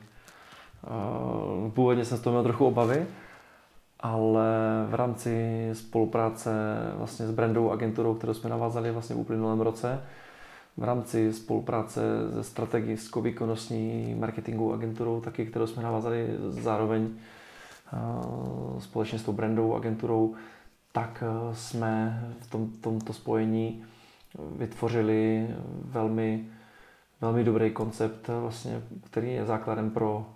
Původně 1.74 2.04
jsem 2.04 2.18
z 2.18 2.20
toho 2.20 2.34
měl 2.34 2.42
trochu 2.42 2.66
obavy, 2.66 3.06
ale 4.00 4.46
v 4.88 4.94
rámci 4.94 5.68
spolupráce 5.72 6.52
vlastně 6.94 7.26
s 7.26 7.30
brandovou 7.30 7.70
agenturou, 7.70 8.14
kterou 8.14 8.34
jsme 8.34 8.50
navázali 8.50 8.90
vlastně 8.90 9.16
v 9.16 9.18
uplynulém 9.18 9.60
roce, 9.60 10.00
v 10.76 10.84
rámci 10.84 11.32
spolupráce 11.32 12.00
se 12.32 12.44
strategickou 12.44 13.22
výkonnostní 13.22 14.14
marketingovou 14.18 14.72
agenturou, 14.72 15.20
taky, 15.20 15.46
kterou 15.46 15.66
jsme 15.66 15.82
navázali 15.82 16.28
zároveň 16.48 17.08
společně 18.78 19.18
s 19.18 19.22
tou 19.22 19.32
brandovou 19.32 19.74
agenturou, 19.74 20.34
tak 20.92 21.24
jsme 21.52 22.24
v 22.40 22.50
tom, 22.50 22.68
tomto 22.80 23.12
spojení 23.12 23.84
vytvořili 24.56 25.48
velmi 25.84 26.46
velmi 27.22 27.44
dobrý 27.44 27.70
koncept, 27.70 28.28
vlastně, 28.28 28.82
který 29.10 29.32
je 29.32 29.44
základem 29.44 29.90
pro 29.90 30.26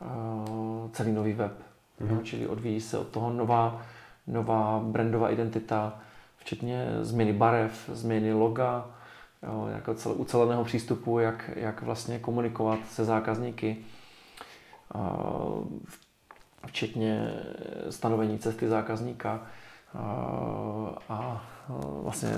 uh, 0.00 0.90
celý 0.92 1.12
nový 1.12 1.32
web. 1.32 1.52
Mm-hmm. 2.00 2.22
Čili 2.22 2.46
odvíjí 2.46 2.80
se 2.80 2.98
od 2.98 3.08
toho 3.08 3.32
nová, 3.32 3.82
nová 4.26 4.80
brandová 4.84 5.30
identita, 5.30 5.98
včetně 6.38 6.86
změny 7.00 7.32
barev, 7.32 7.90
změny 7.92 8.32
loga, 8.32 8.86
jo, 9.42 9.68
jako 9.72 9.94
celé, 9.94 10.14
uceleného 10.14 10.64
přístupu, 10.64 11.18
jak, 11.18 11.50
jak 11.56 11.82
vlastně 11.82 12.18
komunikovat 12.18 12.78
se 12.90 13.04
zákazníky, 13.04 13.76
uh, 14.94 15.64
včetně 16.66 17.34
stanovení 17.90 18.38
cesty 18.38 18.68
zákazníka 18.68 19.42
uh, 19.94 20.00
a 21.08 21.46
vlastně 22.02 22.30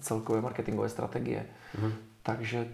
celkové 0.00 0.40
marketingové 0.40 0.88
strategie. 0.88 1.46
Mm-hmm. 1.76 1.92
Takže 2.22 2.68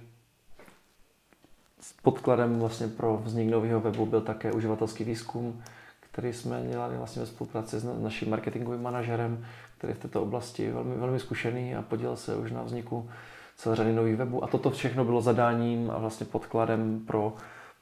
podkladem 2.03 2.59
vlastně 2.59 2.89
pro 2.89 3.17
vznik 3.25 3.51
nového 3.51 3.81
webu 3.81 4.07
byl 4.07 4.21
také 4.21 4.53
uživatelský 4.53 5.05
výzkum, 5.05 5.63
který 6.01 6.33
jsme 6.33 6.63
dělali 6.71 6.97
vlastně 6.97 7.21
ve 7.21 7.27
spolupráci 7.27 7.79
s 7.79 7.85
naším 8.03 8.31
marketingovým 8.31 8.83
manažerem, 8.83 9.47
který 9.79 9.91
je 9.91 9.95
v 9.95 10.03
této 10.03 10.23
oblasti 10.23 10.71
velmi, 10.71 10.95
velmi 10.95 11.21
zkušený 11.21 11.75
a 11.77 11.83
podílel 11.83 12.17
se 12.17 12.37
už 12.37 12.53
na 12.53 12.63
vzniku 12.63 13.11
celé 13.57 13.77
řady 13.77 13.93
nových 13.93 14.17
webů. 14.17 14.45
A 14.45 14.47
toto 14.47 14.71
všechno 14.71 15.05
bylo 15.05 15.21
zadáním 15.23 15.91
a 15.91 15.99
vlastně 15.99 16.27
podkladem 16.27 17.01
pro, 17.07 17.33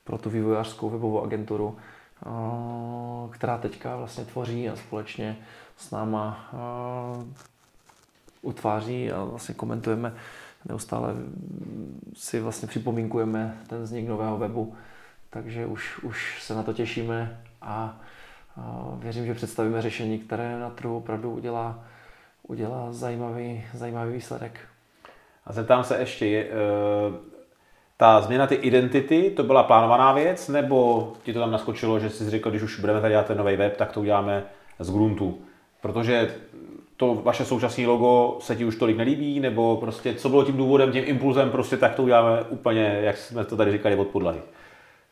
pro 0.04 0.18
tu 0.18 0.30
vývojářskou 0.30 0.90
webovou 0.90 1.22
agenturu, 1.22 1.76
která 3.30 3.58
teďka 3.58 3.96
vlastně 3.96 4.24
tvoří 4.24 4.68
a 4.68 4.76
společně 4.76 5.36
s 5.76 5.90
náma 5.90 6.50
utváří 8.42 9.12
a 9.12 9.24
vlastně 9.24 9.54
komentujeme 9.54 10.14
neustále 10.68 11.14
si 12.14 12.40
vlastně 12.40 12.68
připomínkujeme 12.68 13.58
ten 13.66 13.82
vznik 13.82 14.08
nového 14.08 14.38
webu, 14.38 14.74
takže 15.30 15.66
už, 15.66 15.98
už 16.02 16.42
se 16.42 16.54
na 16.54 16.62
to 16.62 16.72
těšíme 16.72 17.40
a, 17.62 18.00
a 18.56 18.92
věřím, 18.94 19.26
že 19.26 19.34
představíme 19.34 19.82
řešení, 19.82 20.18
které 20.18 20.58
na 20.58 20.70
trhu 20.70 20.96
opravdu 20.96 21.30
udělá, 21.30 21.84
udělá 22.42 22.92
zajímavý, 22.92 23.64
zajímavý 23.74 24.12
výsledek. 24.12 24.60
A 25.46 25.52
zeptám 25.52 25.84
se 25.84 25.98
ještě, 25.98 26.26
je, 26.26 26.44
e, 26.44 26.48
ta 27.96 28.20
změna 28.20 28.46
ty 28.46 28.54
identity, 28.54 29.30
to 29.30 29.42
byla 29.42 29.62
plánovaná 29.62 30.12
věc, 30.12 30.48
nebo 30.48 31.12
ti 31.22 31.32
to 31.32 31.40
tam 31.40 31.50
naskočilo, 31.50 32.00
že 32.00 32.10
jsi 32.10 32.30
řekl, 32.30 32.50
když 32.50 32.62
už 32.62 32.80
budeme 32.80 33.00
tady 33.00 33.12
dělat 33.12 33.26
ten 33.26 33.38
nový 33.38 33.56
web, 33.56 33.76
tak 33.76 33.92
to 33.92 34.00
uděláme 34.00 34.44
z 34.78 34.90
gruntu? 34.90 35.38
Protože 35.80 36.34
to 36.98 37.14
vaše 37.14 37.44
současné 37.44 37.86
logo 37.86 38.36
se 38.40 38.56
ti 38.56 38.64
už 38.64 38.76
tolik 38.76 38.96
nelíbí, 38.96 39.40
nebo 39.40 39.76
prostě 39.76 40.14
co 40.14 40.28
bylo 40.28 40.44
tím 40.44 40.56
důvodem, 40.56 40.92
tím 40.92 41.04
impulzem, 41.06 41.50
prostě 41.50 41.76
tak 41.76 41.94
to 41.94 42.02
uděláme 42.02 42.42
úplně, 42.42 42.98
jak 43.02 43.16
jsme 43.16 43.44
to 43.44 43.56
tady 43.56 43.72
říkali, 43.72 43.96
od 43.96 44.08
podlahy. 44.08 44.42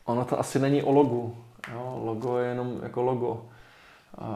Ono 0.04 0.24
to 0.24 0.40
asi 0.40 0.58
není 0.58 0.82
o 0.82 0.92
logu. 0.92 1.36
Jo, 1.72 2.00
logo 2.04 2.38
je 2.38 2.48
jenom 2.48 2.80
jako 2.82 3.02
logo. 3.02 3.30
Uh, 3.30 4.26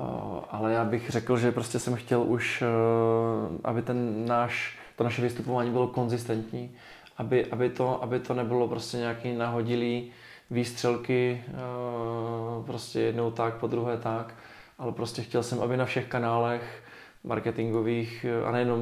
ale 0.51 0.73
já 0.73 0.85
bych 0.85 1.11
řekl, 1.11 1.37
že 1.37 1.53
prostě 1.53 1.79
jsem 1.79 1.95
chtěl 1.95 2.23
už, 2.23 2.63
uh, 2.63 3.57
aby 3.65 3.83
ten 3.83 4.27
náš, 4.27 4.79
to 4.97 5.05
naše 5.05 5.23
vystupování 5.23 5.71
bylo 5.71 5.87
konzistentní, 5.87 6.71
aby, 7.19 7.47
aby, 7.47 7.71
to, 7.71 8.03
aby 8.03 8.21
to 8.21 8.35
nebylo 8.35 8.69
prostě 8.69 8.97
nějaký 8.97 9.33
nahodilý 9.33 10.11
výstřelky, 10.51 11.45
uh, 11.49 12.67
prostě 12.67 13.01
jednou 13.01 13.31
tak, 13.31 13.55
po 13.55 13.67
druhé 13.67 13.97
tak, 13.97 14.35
ale 14.79 14.93
prostě 14.93 15.23
chtěl 15.23 15.43
jsem, 15.43 15.63
aby 15.63 15.77
na 15.77 15.85
všech 15.85 16.07
kanálech 16.07 16.83
marketingových, 17.25 18.25
eh, 18.25 18.45
a 18.45 18.51
nejenom 18.51 18.81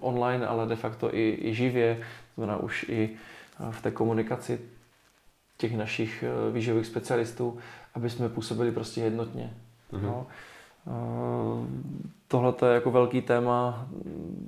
online, 0.00 0.46
ale 0.46 0.66
de 0.66 0.76
facto 0.76 1.14
i, 1.14 1.38
i 1.40 1.54
živě, 1.54 2.00
znamená 2.36 2.56
už 2.56 2.86
i 2.88 3.10
eh, 3.10 3.72
v 3.72 3.82
té 3.82 3.90
komunikaci 3.90 4.60
těch 5.56 5.76
našich 5.76 6.24
eh, 6.26 6.52
výživových 6.52 6.86
specialistů, 6.86 7.58
aby 7.94 8.10
jsme 8.10 8.28
působili 8.28 8.72
prostě 8.72 9.00
jednotně. 9.00 9.54
Mm-hmm. 9.92 10.02
No. 10.02 10.26
Tohle 12.28 12.54
je 12.68 12.74
jako 12.74 12.90
velký 12.90 13.22
téma, 13.22 13.88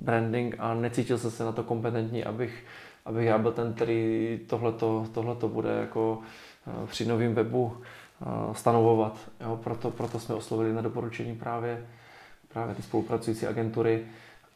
branding 0.01 0.55
a 0.59 0.73
necítil 0.73 1.17
jsem 1.17 1.31
se 1.31 1.43
na 1.43 1.51
to 1.51 1.63
kompetentní, 1.63 2.23
abych, 2.23 2.65
abych 3.05 3.25
já 3.25 3.37
byl 3.37 3.51
ten, 3.51 3.73
který 3.73 4.39
tohleto, 4.47 5.07
tohleto 5.13 5.47
bude 5.47 5.69
jako 5.69 6.19
při 6.85 7.05
novém 7.05 7.33
webu 7.33 7.77
stanovovat. 8.51 9.17
Jo, 9.41 9.59
proto, 9.63 9.91
proto 9.91 10.19
jsme 10.19 10.35
oslovili 10.35 10.73
na 10.73 10.81
doporučení 10.81 11.35
právě, 11.35 11.85
právě 12.57 12.75
ty 12.75 12.81
spolupracující 12.81 13.47
agentury 13.47 14.05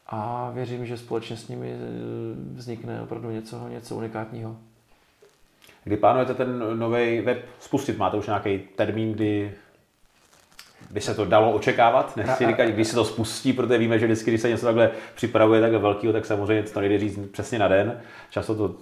a 0.07 0.51
věřím, 0.53 0.85
že 0.85 0.97
společně 0.97 1.37
s 1.37 1.47
nimi 1.47 1.71
e, 1.71 1.77
vznikne 2.53 3.01
opravdu 3.01 3.29
něco, 3.31 3.67
něco 3.67 3.95
unikátního. 3.95 4.55
Kdy 5.83 5.97
plánujete 5.97 6.33
ten 6.33 6.79
nový 6.79 7.21
web 7.21 7.45
spustit? 7.59 7.97
Máte 7.97 8.17
už 8.17 8.27
nějaký 8.27 8.59
termín, 8.75 9.13
kdy 9.13 9.53
by 10.91 11.01
se 11.01 11.15
to 11.15 11.25
dalo 11.25 11.53
očekávat? 11.53 12.17
Nechci 12.17 12.47
říkat, 12.47 12.65
když 12.65 12.87
se 12.87 12.95
to 12.95 13.05
spustí, 13.05 13.53
protože 13.53 13.77
víme, 13.77 13.99
že 13.99 14.05
vždycky, 14.05 14.31
když 14.31 14.41
se 14.41 14.49
něco 14.49 14.65
takhle 14.65 14.91
připravuje 15.15 15.61
takhle 15.61 15.79
velkého, 15.79 16.13
tak 16.13 16.25
samozřejmě 16.25 16.63
to 16.63 16.79
nejde 16.79 16.99
říct 16.99 17.19
přesně 17.31 17.59
na 17.59 17.67
den. 17.67 18.01
Často 18.29 18.55
to 18.55 18.75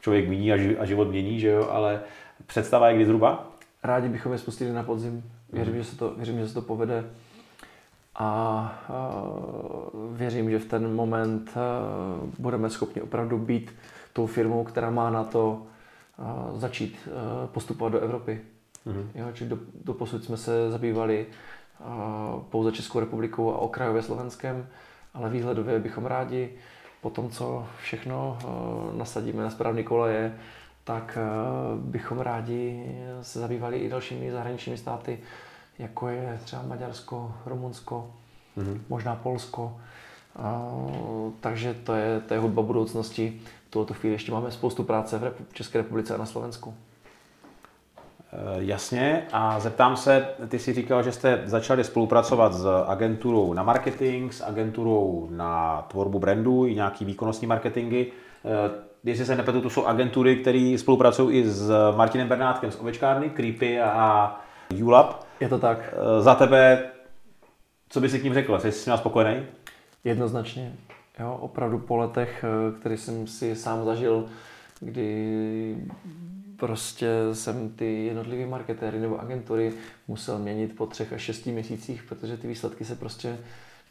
člověk 0.00 0.28
míní 0.28 0.52
a 0.52 0.84
život 0.84 1.08
mění, 1.08 1.40
že 1.40 1.48
jo, 1.48 1.68
ale 1.70 2.00
představa 2.46 2.88
je 2.88 2.94
kdy 2.94 3.04
zhruba? 3.04 3.50
Rádi 3.82 4.08
bychom 4.08 4.32
je 4.32 4.38
spustili 4.38 4.72
na 4.72 4.82
podzim. 4.82 5.22
Věřím, 5.52 5.76
že 5.76 5.84
se 5.84 5.96
to, 5.96 6.14
věřím, 6.16 6.38
že 6.38 6.48
se 6.48 6.54
to 6.54 6.62
povede. 6.62 7.04
A, 8.20 8.72
věřím, 10.12 10.50
že 10.50 10.58
v 10.58 10.64
ten 10.64 10.94
moment 10.94 11.54
budeme 12.38 12.70
schopni 12.70 13.02
opravdu 13.02 13.38
být 13.38 13.74
tou 14.12 14.26
firmou, 14.26 14.64
která 14.64 14.90
má 14.90 15.10
na 15.10 15.24
to 15.24 15.62
začít 16.54 17.08
postupovat 17.46 17.92
do 17.92 18.00
Evropy. 18.00 18.40
Mm-hmm. 18.86 19.06
Jo, 19.14 19.26
čili 19.32 19.50
do, 19.50 19.58
do 19.84 19.92
posud 19.94 20.24
jsme 20.24 20.36
se 20.36 20.70
zabývali 20.70 21.26
pouze 22.50 22.72
Českou 22.72 23.00
republikou 23.00 23.52
a 23.52 23.58
okrajově 23.58 24.02
Slovenskem, 24.02 24.66
ale 25.14 25.30
výhledově 25.30 25.78
bychom 25.78 26.06
rádi 26.06 26.50
po 27.00 27.10
tom, 27.10 27.30
co 27.30 27.66
všechno 27.82 28.38
nasadíme 28.96 29.42
na 29.42 29.50
správné 29.50 29.82
koleje, 29.82 30.38
tak 30.84 31.18
bychom 31.76 32.18
rádi 32.18 32.94
se 33.22 33.40
zabývali 33.40 33.78
i 33.78 33.88
dalšími 33.88 34.30
zahraničními 34.30 34.78
státy, 34.78 35.18
jako 35.80 36.08
je 36.08 36.40
třeba 36.44 36.62
Maďarsko, 36.62 37.32
Rumunsko, 37.46 38.10
mm-hmm. 38.58 38.80
možná 38.88 39.16
Polsko. 39.16 39.76
Uh, 40.38 41.32
takže 41.40 41.74
to 41.74 41.94
je, 41.94 42.20
to 42.20 42.34
je 42.34 42.40
hudba 42.40 42.62
budoucnosti. 42.62 43.40
V 43.68 43.70
tuto 43.70 43.94
chvíli 43.94 44.14
ještě 44.14 44.32
máme 44.32 44.50
spoustu 44.50 44.84
práce 44.84 45.18
v 45.18 45.54
České 45.54 45.78
republice 45.78 46.14
a 46.14 46.18
na 46.18 46.26
Slovensku. 46.26 46.74
Eh, 48.32 48.36
jasně, 48.58 49.26
a 49.32 49.60
zeptám 49.60 49.96
se, 49.96 50.26
ty 50.48 50.58
jsi 50.58 50.72
říkal, 50.72 51.02
že 51.02 51.12
jste 51.12 51.42
začali 51.44 51.84
spolupracovat 51.84 52.54
s 52.54 52.84
agenturou 52.86 53.52
na 53.52 53.62
marketing, 53.62 54.32
s 54.32 54.44
agenturou 54.44 55.28
na 55.30 55.82
tvorbu 55.88 56.18
brandu 56.18 56.66
i 56.66 56.74
nějaký 56.74 57.04
výkonnostní 57.04 57.46
marketingy. 57.46 58.06
Eh, 58.44 58.70
jestli 59.04 59.26
se 59.26 59.36
nepletu, 59.36 59.60
to 59.60 59.70
jsou 59.70 59.86
agentury, 59.86 60.36
které 60.36 60.76
spolupracují 60.78 61.38
i 61.38 61.48
s 61.48 61.70
Martinem 61.96 62.28
Bernátkem 62.28 62.70
z 62.70 62.80
Ovečkárny, 62.80 63.30
Creepy 63.30 63.80
a 63.80 64.36
ULab. 64.82 65.29
Je 65.40 65.48
to 65.48 65.58
tak. 65.58 65.78
Eh, 65.92 66.22
za 66.22 66.34
tebe, 66.34 66.90
co 67.88 68.00
bys 68.00 68.12
si 68.12 68.18
k 68.18 68.24
ním 68.24 68.34
řekl? 68.34 68.58
Jsi 68.58 68.72
s 68.72 68.86
ním 68.86 68.96
spokojený? 68.96 69.46
Jednoznačně. 70.04 70.76
Jo, 71.20 71.38
opravdu 71.40 71.78
po 71.78 71.96
letech, 71.96 72.44
který 72.80 72.96
jsem 72.96 73.26
si 73.26 73.56
sám 73.56 73.84
zažil, 73.84 74.28
kdy 74.80 75.76
prostě 76.56 77.08
jsem 77.32 77.68
ty 77.68 78.04
jednotlivé 78.06 78.46
marketéry 78.46 78.98
nebo 78.98 79.20
agentury 79.20 79.72
musel 80.08 80.38
měnit 80.38 80.76
po 80.76 80.86
třech 80.86 81.12
až 81.12 81.22
šesti 81.22 81.52
měsících, 81.52 82.02
protože 82.02 82.36
ty 82.36 82.48
výsledky 82.48 82.84
se 82.84 82.96
prostě 82.96 83.38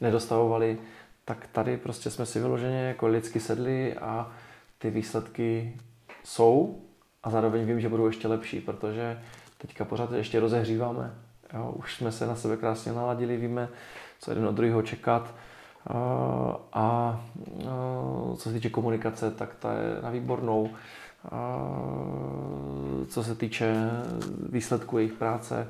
nedostavovaly. 0.00 0.78
Tak 1.24 1.46
tady 1.52 1.76
prostě 1.76 2.10
jsme 2.10 2.26
si 2.26 2.40
vyloženě 2.40 2.82
jako 2.82 3.06
lidsky 3.06 3.40
sedli 3.40 3.94
a 3.94 4.32
ty 4.78 4.90
výsledky 4.90 5.76
jsou 6.24 6.82
a 7.22 7.30
zároveň 7.30 7.64
vím, 7.64 7.80
že 7.80 7.88
budou 7.88 8.06
ještě 8.06 8.28
lepší, 8.28 8.60
protože 8.60 9.22
teďka 9.58 9.84
pořád 9.84 10.12
ještě 10.12 10.40
rozehříváme. 10.40 11.14
Jo, 11.54 11.74
už 11.76 11.94
jsme 11.94 12.12
se 12.12 12.26
na 12.26 12.36
sebe 12.36 12.56
krásně 12.56 12.92
naladili, 12.92 13.36
víme, 13.36 13.68
co 14.20 14.30
jeden 14.30 14.46
od 14.46 14.54
druhého 14.54 14.82
čekat. 14.82 15.34
A 16.72 17.20
co 18.36 18.48
se 18.48 18.52
týče 18.52 18.70
komunikace, 18.70 19.30
tak 19.30 19.54
ta 19.54 19.72
je 19.72 20.02
na 20.02 20.10
výbornou 20.10 20.70
co 23.08 23.24
se 23.24 23.34
týče 23.34 23.74
výsledku 24.48 24.98
jejich 24.98 25.12
práce, 25.12 25.68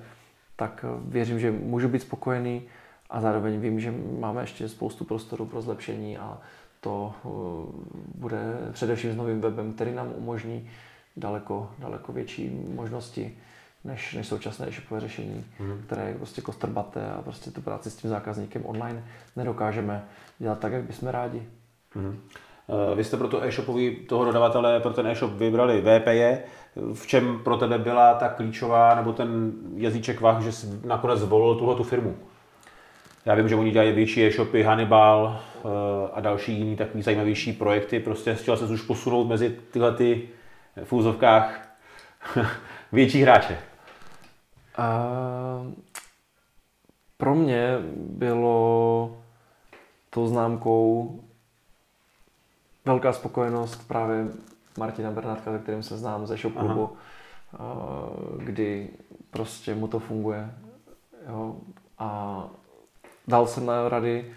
tak 0.56 0.84
věřím, 1.04 1.40
že 1.40 1.50
můžu 1.50 1.88
být 1.88 2.02
spokojený 2.02 2.62
a 3.10 3.20
zároveň 3.20 3.60
vím, 3.60 3.80
že 3.80 3.94
máme 4.20 4.42
ještě 4.42 4.68
spoustu 4.68 5.04
prostoru 5.04 5.46
pro 5.46 5.62
zlepšení 5.62 6.18
a 6.18 6.38
to 6.80 7.14
bude 8.14 8.38
především 8.72 9.12
s 9.12 9.16
novým 9.16 9.40
webem, 9.40 9.72
který 9.72 9.94
nám 9.94 10.12
umožní 10.16 10.70
daleko, 11.16 11.70
daleko 11.78 12.12
větší 12.12 12.50
možnosti 12.74 13.38
než, 13.84 14.14
než 14.14 14.26
současné 14.26 14.68
e-shopové 14.68 15.00
řešení, 15.00 15.44
mm. 15.60 15.82
které 15.86 16.08
je 16.08 16.14
prostě 16.14 16.40
kostrbaté 16.40 17.10
a 17.10 17.22
prostě 17.22 17.50
tu 17.50 17.60
práci 17.60 17.90
s 17.90 17.96
tím 17.96 18.10
zákazníkem 18.10 18.62
online 18.66 19.04
nedokážeme 19.36 20.04
dělat 20.38 20.58
tak, 20.58 20.72
jak 20.72 20.82
bychom 20.82 21.08
rádi. 21.08 21.42
Mm. 21.94 22.20
Eh, 22.70 22.94
vy 22.94 23.04
jste 23.04 23.16
pro 23.16 23.28
to 23.28 23.44
e-shopový 23.44 23.96
toho 23.96 24.24
dodavatele, 24.24 24.80
pro 24.80 24.92
ten 24.92 25.06
e-shop 25.06 25.32
vybrali 25.32 25.80
VPE. 25.80 26.42
V 26.94 27.06
čem 27.06 27.38
pro 27.44 27.56
tebe 27.56 27.78
byla 27.78 28.14
ta 28.14 28.28
klíčová, 28.28 28.94
nebo 28.94 29.12
ten 29.12 29.52
jazyček 29.76 30.20
vah, 30.20 30.42
že 30.42 30.52
jsi 30.52 30.66
nakonec 30.84 31.18
zvolil 31.18 31.54
tuhle 31.54 31.74
tu 31.74 31.82
firmu? 31.82 32.16
Já 33.24 33.34
vím, 33.34 33.48
že 33.48 33.56
oni 33.56 33.70
dělají 33.70 33.92
větší 33.92 34.24
e-shopy, 34.24 34.62
Hannibal 34.62 35.40
eh, 35.40 35.68
a 36.12 36.20
další 36.20 36.58
jiný 36.58 36.76
takový 36.76 37.02
zajímavější 37.02 37.52
projekty. 37.52 38.00
Prostě 38.00 38.34
chtěl 38.34 38.56
se 38.56 38.64
už 38.64 38.82
posunout 38.82 39.28
mezi 39.28 39.56
tyhle 39.70 39.92
ty 39.92 40.28
v 40.84 40.92
úzovkách 40.92 41.76
větší 42.92 43.22
hráče. 43.22 43.69
Uh, 44.80 45.72
pro 47.16 47.34
mě 47.34 47.78
bylo 47.96 49.16
tou 50.10 50.26
známkou 50.26 51.20
velká 52.84 53.12
spokojenost 53.12 53.88
právě 53.88 54.26
Martina 54.78 55.10
Bernátka, 55.10 55.52
se 55.52 55.58
kterým 55.58 55.82
se 55.82 55.98
znám 55.98 56.26
ze 56.26 56.36
shop 56.36 56.54
klubu, 56.54 56.96
kdy 58.38 58.90
prostě 59.30 59.74
mu 59.74 59.88
to 59.88 59.98
funguje. 59.98 60.54
Jo, 61.28 61.56
a 61.98 62.44
dal 63.28 63.46
jsem 63.46 63.66
na 63.66 63.88
rady, 63.88 64.32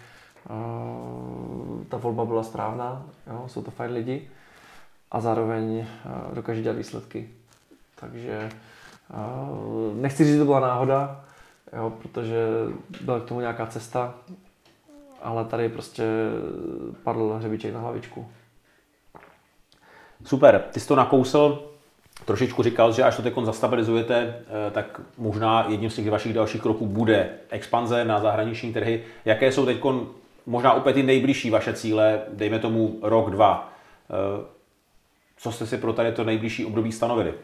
ta 1.88 1.96
volba 1.96 2.24
byla 2.24 2.42
správná, 2.42 3.06
jo, 3.26 3.44
jsou 3.48 3.62
to 3.62 3.70
fajn 3.70 3.92
lidi 3.92 4.30
a 5.10 5.20
zároveň 5.20 5.86
dokáže 6.32 6.62
dělat 6.62 6.76
výsledky. 6.76 7.28
Takže 7.94 8.50
nechci 9.94 10.24
říct, 10.24 10.32
že 10.32 10.38
to 10.38 10.44
byla 10.44 10.60
náhoda, 10.60 11.24
jo, 11.76 11.92
protože 12.02 12.46
byla 13.00 13.20
k 13.20 13.24
tomu 13.24 13.40
nějaká 13.40 13.66
cesta, 13.66 14.14
ale 15.22 15.44
tady 15.44 15.68
prostě 15.68 16.04
padl 17.02 17.34
hřebíček 17.38 17.74
na 17.74 17.80
hlavičku. 17.80 18.26
Super, 20.24 20.64
ty 20.72 20.80
jsi 20.80 20.88
to 20.88 20.96
nakousl, 20.96 21.70
trošičku 22.24 22.62
říkal, 22.62 22.92
že 22.92 23.02
až 23.02 23.16
to 23.16 23.22
teď 23.22 23.34
zastabilizujete, 23.42 24.16
eh, 24.18 24.70
tak 24.70 25.00
možná 25.18 25.66
jedním 25.68 25.90
z 25.90 25.94
těch 25.94 26.10
vašich 26.10 26.32
dalších 26.32 26.62
kroků 26.62 26.86
bude 26.86 27.30
expanze 27.50 28.04
na 28.04 28.20
zahraniční 28.20 28.72
trhy. 28.72 29.02
Jaké 29.24 29.52
jsou 29.52 29.64
teď 29.64 29.82
možná 30.46 30.74
úplně 30.74 30.94
ty 30.94 31.02
nejbližší 31.02 31.50
vaše 31.50 31.72
cíle, 31.72 32.22
dejme 32.32 32.58
tomu 32.58 32.98
rok, 33.02 33.30
dva? 33.30 33.72
Eh, 34.10 34.44
co 35.36 35.52
jste 35.52 35.66
si 35.66 35.78
pro 35.78 35.92
tady 35.92 36.12
to 36.12 36.24
nejbližší 36.24 36.64
období 36.64 36.92
stanovili? 36.92 37.34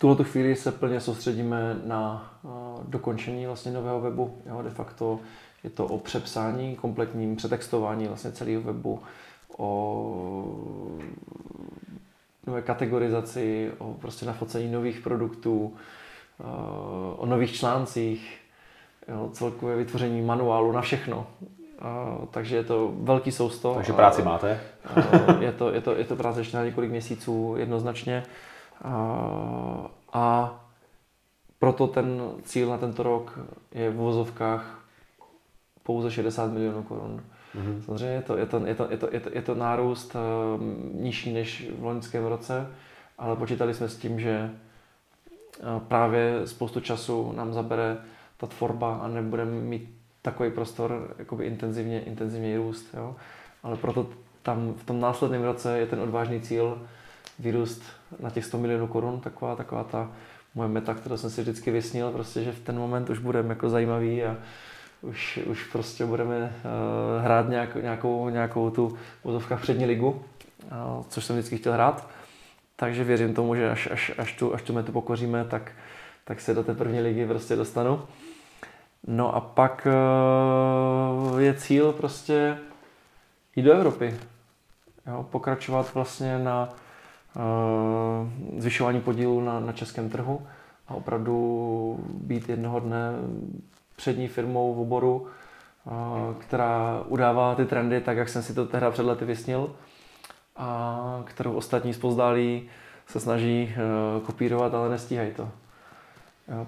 V 0.00 0.08
tuto 0.08 0.24
chvíli 0.24 0.56
se 0.56 0.72
plně 0.72 1.00
soustředíme 1.00 1.76
na 1.84 2.32
eh, 2.44 2.48
dokončení 2.88 3.46
vlastně 3.46 3.72
nového 3.72 4.00
webu. 4.00 4.38
Jo, 4.46 4.62
de 4.62 4.70
facto 4.70 5.20
je 5.64 5.70
to 5.70 5.86
o 5.86 5.98
přepsání, 5.98 6.76
kompletním 6.76 7.36
přetextování 7.36 8.06
vlastně 8.06 8.32
celého 8.32 8.62
webu, 8.62 9.00
o 9.56 10.56
nové 12.46 12.62
kategorizaci, 12.62 13.70
o 13.78 13.94
prostě 13.94 14.26
nafocení 14.26 14.72
nových 14.72 15.00
produktů, 15.00 15.76
o 17.16 17.26
nových 17.26 17.54
článcích, 17.54 18.38
jo, 19.08 19.30
celkové 19.32 19.76
vytvoření 19.76 20.22
manuálu 20.22 20.72
na 20.72 20.80
všechno. 20.80 21.26
takže 22.30 22.56
je 22.56 22.64
to 22.64 22.92
velký 22.94 23.32
sousto. 23.32 23.74
Takže 23.74 23.92
práci 23.92 24.22
máte? 24.22 24.60
je, 25.40 25.52
to, 25.52 25.72
je, 25.72 25.80
to, 25.80 25.94
je 25.94 26.04
to 26.04 26.16
práce 26.16 26.40
ještě 26.40 26.56
na 26.56 26.64
několik 26.64 26.90
měsíců 26.90 27.54
jednoznačně. 27.58 28.22
A 30.12 30.54
proto 31.58 31.86
ten 31.86 32.22
cíl 32.42 32.68
na 32.68 32.78
tento 32.78 33.02
rok 33.02 33.38
je 33.72 33.90
v 33.90 33.96
vozovkách 33.96 34.84
pouze 35.82 36.10
60 36.10 36.52
milionů 36.52 36.82
korun. 36.82 37.22
Mm-hmm. 37.54 37.80
Samozřejmě 37.80 38.14
je 38.14 38.22
to, 38.22 38.36
je, 38.36 38.46
to, 38.46 38.66
je, 38.66 38.74
to, 38.74 38.88
je, 38.90 38.96
to, 38.96 39.08
je, 39.12 39.20
to, 39.20 39.30
je 39.32 39.42
to 39.42 39.54
nárůst 39.54 40.14
uh, 40.14 40.62
nižší 41.00 41.32
než 41.32 41.70
v 41.78 41.84
loňském 41.84 42.24
roce, 42.24 42.66
ale 43.18 43.36
počítali 43.36 43.74
jsme 43.74 43.88
s 43.88 43.96
tím, 43.96 44.20
že 44.20 44.50
uh, 44.50 45.82
právě 45.82 46.46
spoustu 46.46 46.80
času 46.80 47.32
nám 47.32 47.52
zabere 47.52 47.98
ta 48.36 48.46
tvorba 48.46 48.96
a 48.96 49.08
nebudeme 49.08 49.50
mít 49.50 49.96
takový 50.22 50.50
prostor 50.50 51.14
jakoby 51.18 51.46
intenzivně, 51.46 52.00
intenzivně 52.00 52.56
růst. 52.56 52.94
Jo? 52.94 53.16
Ale 53.62 53.76
proto 53.76 54.08
tam 54.42 54.74
v 54.74 54.84
tom 54.84 55.00
následném 55.00 55.42
roce 55.42 55.78
je 55.78 55.86
ten 55.86 56.00
odvážný 56.00 56.40
cíl 56.40 56.82
vyrůst 57.40 57.82
na 58.20 58.30
těch 58.30 58.44
100 58.44 58.58
milionů 58.58 58.86
korun, 58.86 59.20
taková, 59.20 59.56
taková 59.56 59.84
ta 59.84 60.10
moje 60.54 60.68
meta, 60.68 60.94
kterou 60.94 61.16
jsem 61.16 61.30
si 61.30 61.42
vždycky 61.42 61.70
vysnil, 61.70 62.10
prostě, 62.10 62.44
že 62.44 62.52
v 62.52 62.60
ten 62.60 62.78
moment 62.78 63.10
už 63.10 63.18
budeme 63.18 63.48
jako 63.48 63.68
zajímavý 63.68 64.24
a 64.24 64.36
už, 65.02 65.40
už 65.46 65.64
prostě 65.64 66.04
budeme 66.04 66.36
uh, 66.36 67.24
hrát 67.24 67.48
nějak, 67.48 67.74
nějakou, 67.74 68.28
nějakou 68.28 68.70
tu 68.70 68.98
vozovka 69.24 69.56
přední 69.56 69.86
ligu, 69.86 70.10
uh, 70.10 71.04
což 71.08 71.24
jsem 71.24 71.36
vždycky 71.36 71.56
chtěl 71.56 71.72
hrát. 71.72 72.08
Takže 72.76 73.04
věřím 73.04 73.34
tomu, 73.34 73.54
že 73.54 73.70
až, 73.70 73.88
až, 73.92 74.12
až, 74.18 74.32
tu, 74.32 74.54
až 74.54 74.62
tu 74.62 74.72
metu 74.72 74.92
pokoříme, 74.92 75.44
tak, 75.44 75.72
tak 76.24 76.40
se 76.40 76.54
do 76.54 76.64
té 76.64 76.74
první 76.74 77.00
ligy 77.00 77.26
prostě 77.26 77.56
dostanu. 77.56 78.02
No 79.06 79.34
a 79.34 79.40
pak 79.40 79.86
uh, 81.32 81.40
je 81.40 81.54
cíl 81.54 81.92
prostě 81.92 82.58
jít 83.56 83.62
do 83.62 83.72
Evropy. 83.72 84.16
Jo, 85.06 85.26
pokračovat 85.30 85.94
vlastně 85.94 86.38
na 86.38 86.68
zvyšování 88.58 89.00
podílu 89.00 89.40
na, 89.40 89.60
na 89.60 89.72
českém 89.72 90.10
trhu 90.10 90.46
a 90.88 90.94
opravdu 90.94 91.98
být 92.14 92.48
jednoho 92.48 92.80
dne 92.80 93.12
přední 93.96 94.28
firmou 94.28 94.74
v 94.74 94.80
oboru, 94.80 95.26
uh, 95.84 95.92
která 96.38 97.02
udává 97.06 97.54
ty 97.54 97.64
trendy 97.64 98.00
tak, 98.00 98.16
jak 98.16 98.28
jsem 98.28 98.42
si 98.42 98.54
to 98.54 98.66
tehdy 98.66 98.86
před 98.90 99.02
lety 99.02 99.24
vysnil 99.24 99.76
a 100.56 101.22
kterou 101.24 101.52
ostatní 101.52 101.94
spozdálí 101.94 102.62
se 103.06 103.20
snaží 103.20 103.74
uh, 103.76 104.26
kopírovat, 104.26 104.74
ale 104.74 104.88
nestíhají 104.88 105.30
to. 105.30 105.48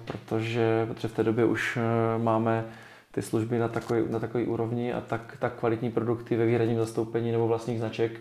Protože, 0.05 0.85
protože 0.85 1.07
v 1.07 1.13
té 1.13 1.23
době 1.23 1.45
už 1.45 1.77
máme 2.17 2.65
ty 3.11 3.21
služby 3.21 3.59
na 3.59 3.67
takový, 3.67 4.03
na 4.09 4.19
takový 4.19 4.45
úrovni 4.45 4.93
a 4.93 5.01
tak, 5.01 5.37
tak 5.39 5.53
kvalitní 5.53 5.91
produkty 5.91 6.35
ve 6.35 6.45
výhradním 6.45 6.77
zastoupení 6.77 7.31
nebo 7.31 7.47
vlastních 7.47 7.79
značek, 7.79 8.11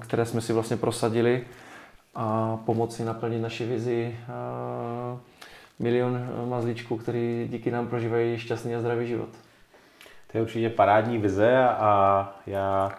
které 0.00 0.26
jsme 0.26 0.40
si 0.40 0.52
vlastně 0.52 0.76
prosadili 0.76 1.44
a 2.14 2.56
pomoci 2.66 3.04
naplnit 3.04 3.40
naši 3.40 3.66
vizi 3.66 4.16
milion 5.78 6.28
mazlíčků, 6.48 6.96
který 6.96 7.48
díky 7.50 7.70
nám 7.70 7.86
prožívají 7.86 8.38
šťastný 8.38 8.74
a 8.74 8.80
zdravý 8.80 9.06
život. 9.06 9.28
To 10.32 10.38
je 10.38 10.42
určitě 10.42 10.70
parádní 10.70 11.18
vize 11.18 11.58
a 11.58 12.34
já 12.46 12.92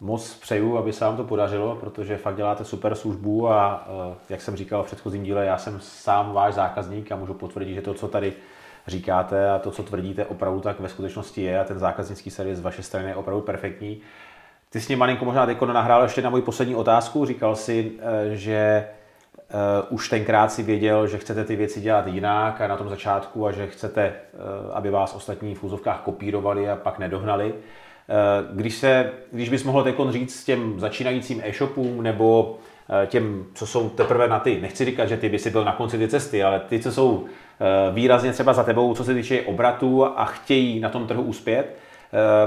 moc 0.00 0.34
přeju, 0.34 0.78
aby 0.78 0.92
se 0.92 1.04
vám 1.04 1.16
to 1.16 1.24
podařilo, 1.24 1.76
protože 1.76 2.16
fakt 2.16 2.36
děláte 2.36 2.64
super 2.64 2.94
službu 2.94 3.48
a 3.48 3.86
eh, 4.12 4.14
jak 4.28 4.40
jsem 4.40 4.56
říkal 4.56 4.82
v 4.82 4.86
předchozím 4.86 5.22
díle, 5.22 5.46
já 5.46 5.58
jsem 5.58 5.80
sám 5.80 6.32
váš 6.32 6.54
zákazník 6.54 7.12
a 7.12 7.16
můžu 7.16 7.34
potvrdit, 7.34 7.74
že 7.74 7.82
to, 7.82 7.94
co 7.94 8.08
tady 8.08 8.32
říkáte 8.86 9.50
a 9.50 9.58
to, 9.58 9.70
co 9.70 9.82
tvrdíte, 9.82 10.26
opravdu 10.26 10.60
tak 10.60 10.80
ve 10.80 10.88
skutečnosti 10.88 11.42
je 11.42 11.60
a 11.60 11.64
ten 11.64 11.78
zákaznický 11.78 12.30
servis 12.30 12.58
z 12.58 12.62
vaší 12.62 12.82
strany 12.82 13.08
je 13.08 13.14
opravdu 13.14 13.42
perfektní. 13.42 14.00
Ty 14.70 14.80
jsi 14.80 14.86
mě 14.88 14.96
malinko 14.96 15.24
možná 15.24 15.46
teď 15.46 15.60
nahrál 15.60 16.02
ještě 16.02 16.22
na 16.22 16.30
moji 16.30 16.42
poslední 16.42 16.74
otázku. 16.74 17.24
Říkal 17.24 17.56
si, 17.56 17.92
eh, 17.98 18.36
že 18.36 18.86
uh, 19.88 19.94
už 19.94 20.08
tenkrát 20.08 20.52
si 20.52 20.62
věděl, 20.62 21.06
že 21.06 21.18
chcete 21.18 21.44
ty 21.44 21.56
věci 21.56 21.80
dělat 21.80 22.06
jinak 22.06 22.60
a 22.60 22.68
na 22.68 22.76
tom 22.76 22.88
začátku 22.88 23.46
a 23.46 23.52
že 23.52 23.66
chcete, 23.66 24.12
uh, 24.32 24.76
aby 24.76 24.90
vás 24.90 25.14
ostatní 25.14 25.54
v 25.54 25.64
úzovkách 25.64 26.00
kopírovali 26.00 26.70
a 26.70 26.76
pak 26.76 26.98
nedohnali. 26.98 27.54
Když, 28.52 28.74
se, 28.74 29.10
když 29.32 29.48
bys 29.48 29.64
mohl 29.64 29.84
teď 29.84 29.96
říct 30.10 30.44
těm 30.44 30.80
začínajícím 30.80 31.40
e-shopům 31.44 32.02
nebo 32.02 32.58
těm, 33.06 33.46
co 33.54 33.66
jsou 33.66 33.88
teprve 33.88 34.28
na 34.28 34.38
ty, 34.38 34.60
nechci 34.60 34.84
říkat, 34.84 35.06
že 35.06 35.16
ty 35.16 35.28
by 35.28 35.38
si 35.38 35.50
byl 35.50 35.64
na 35.64 35.72
konci 35.72 35.98
ty 35.98 36.08
cesty, 36.08 36.44
ale 36.44 36.60
ty, 36.60 36.80
co 36.80 36.92
jsou 36.92 37.24
výrazně 37.92 38.32
třeba 38.32 38.52
za 38.52 38.64
tebou, 38.64 38.94
co 38.94 39.04
se 39.04 39.14
týče 39.14 39.42
obratu 39.42 40.04
a 40.04 40.24
chtějí 40.24 40.80
na 40.80 40.88
tom 40.88 41.06
trhu 41.06 41.22
uspět, 41.22 41.76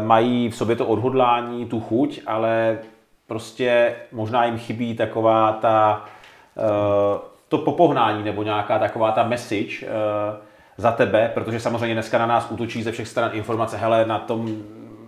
mají 0.04 0.50
v 0.50 0.56
sobě 0.56 0.76
to 0.76 0.86
odhodlání, 0.86 1.66
tu 1.66 1.80
chuť, 1.80 2.22
ale 2.28 2.78
prostě 3.28 3.96
možná 4.12 4.46
jim 4.46 4.58
chybí 4.58 4.96
taková 4.96 5.52
ta 5.52 6.06
Eh, 6.58 7.20
to 7.48 7.58
popohnání 7.58 8.24
nebo 8.24 8.44
nějaká 8.44 8.80
taková 8.80 9.12
ta 9.12 9.24
message 9.24 9.76
eh, 9.84 9.88
za 10.78 10.92
tebe, 10.92 11.32
protože 11.34 11.60
samozřejmě 11.60 11.94
dneska 11.94 12.18
na 12.18 12.26
nás 12.26 12.52
útočí 12.52 12.84
ze 12.84 12.92
všech 12.92 13.08
stran 13.08 13.32
informace, 13.34 13.78
hele, 13.78 14.06
na 14.06 14.20
tom 14.20 14.64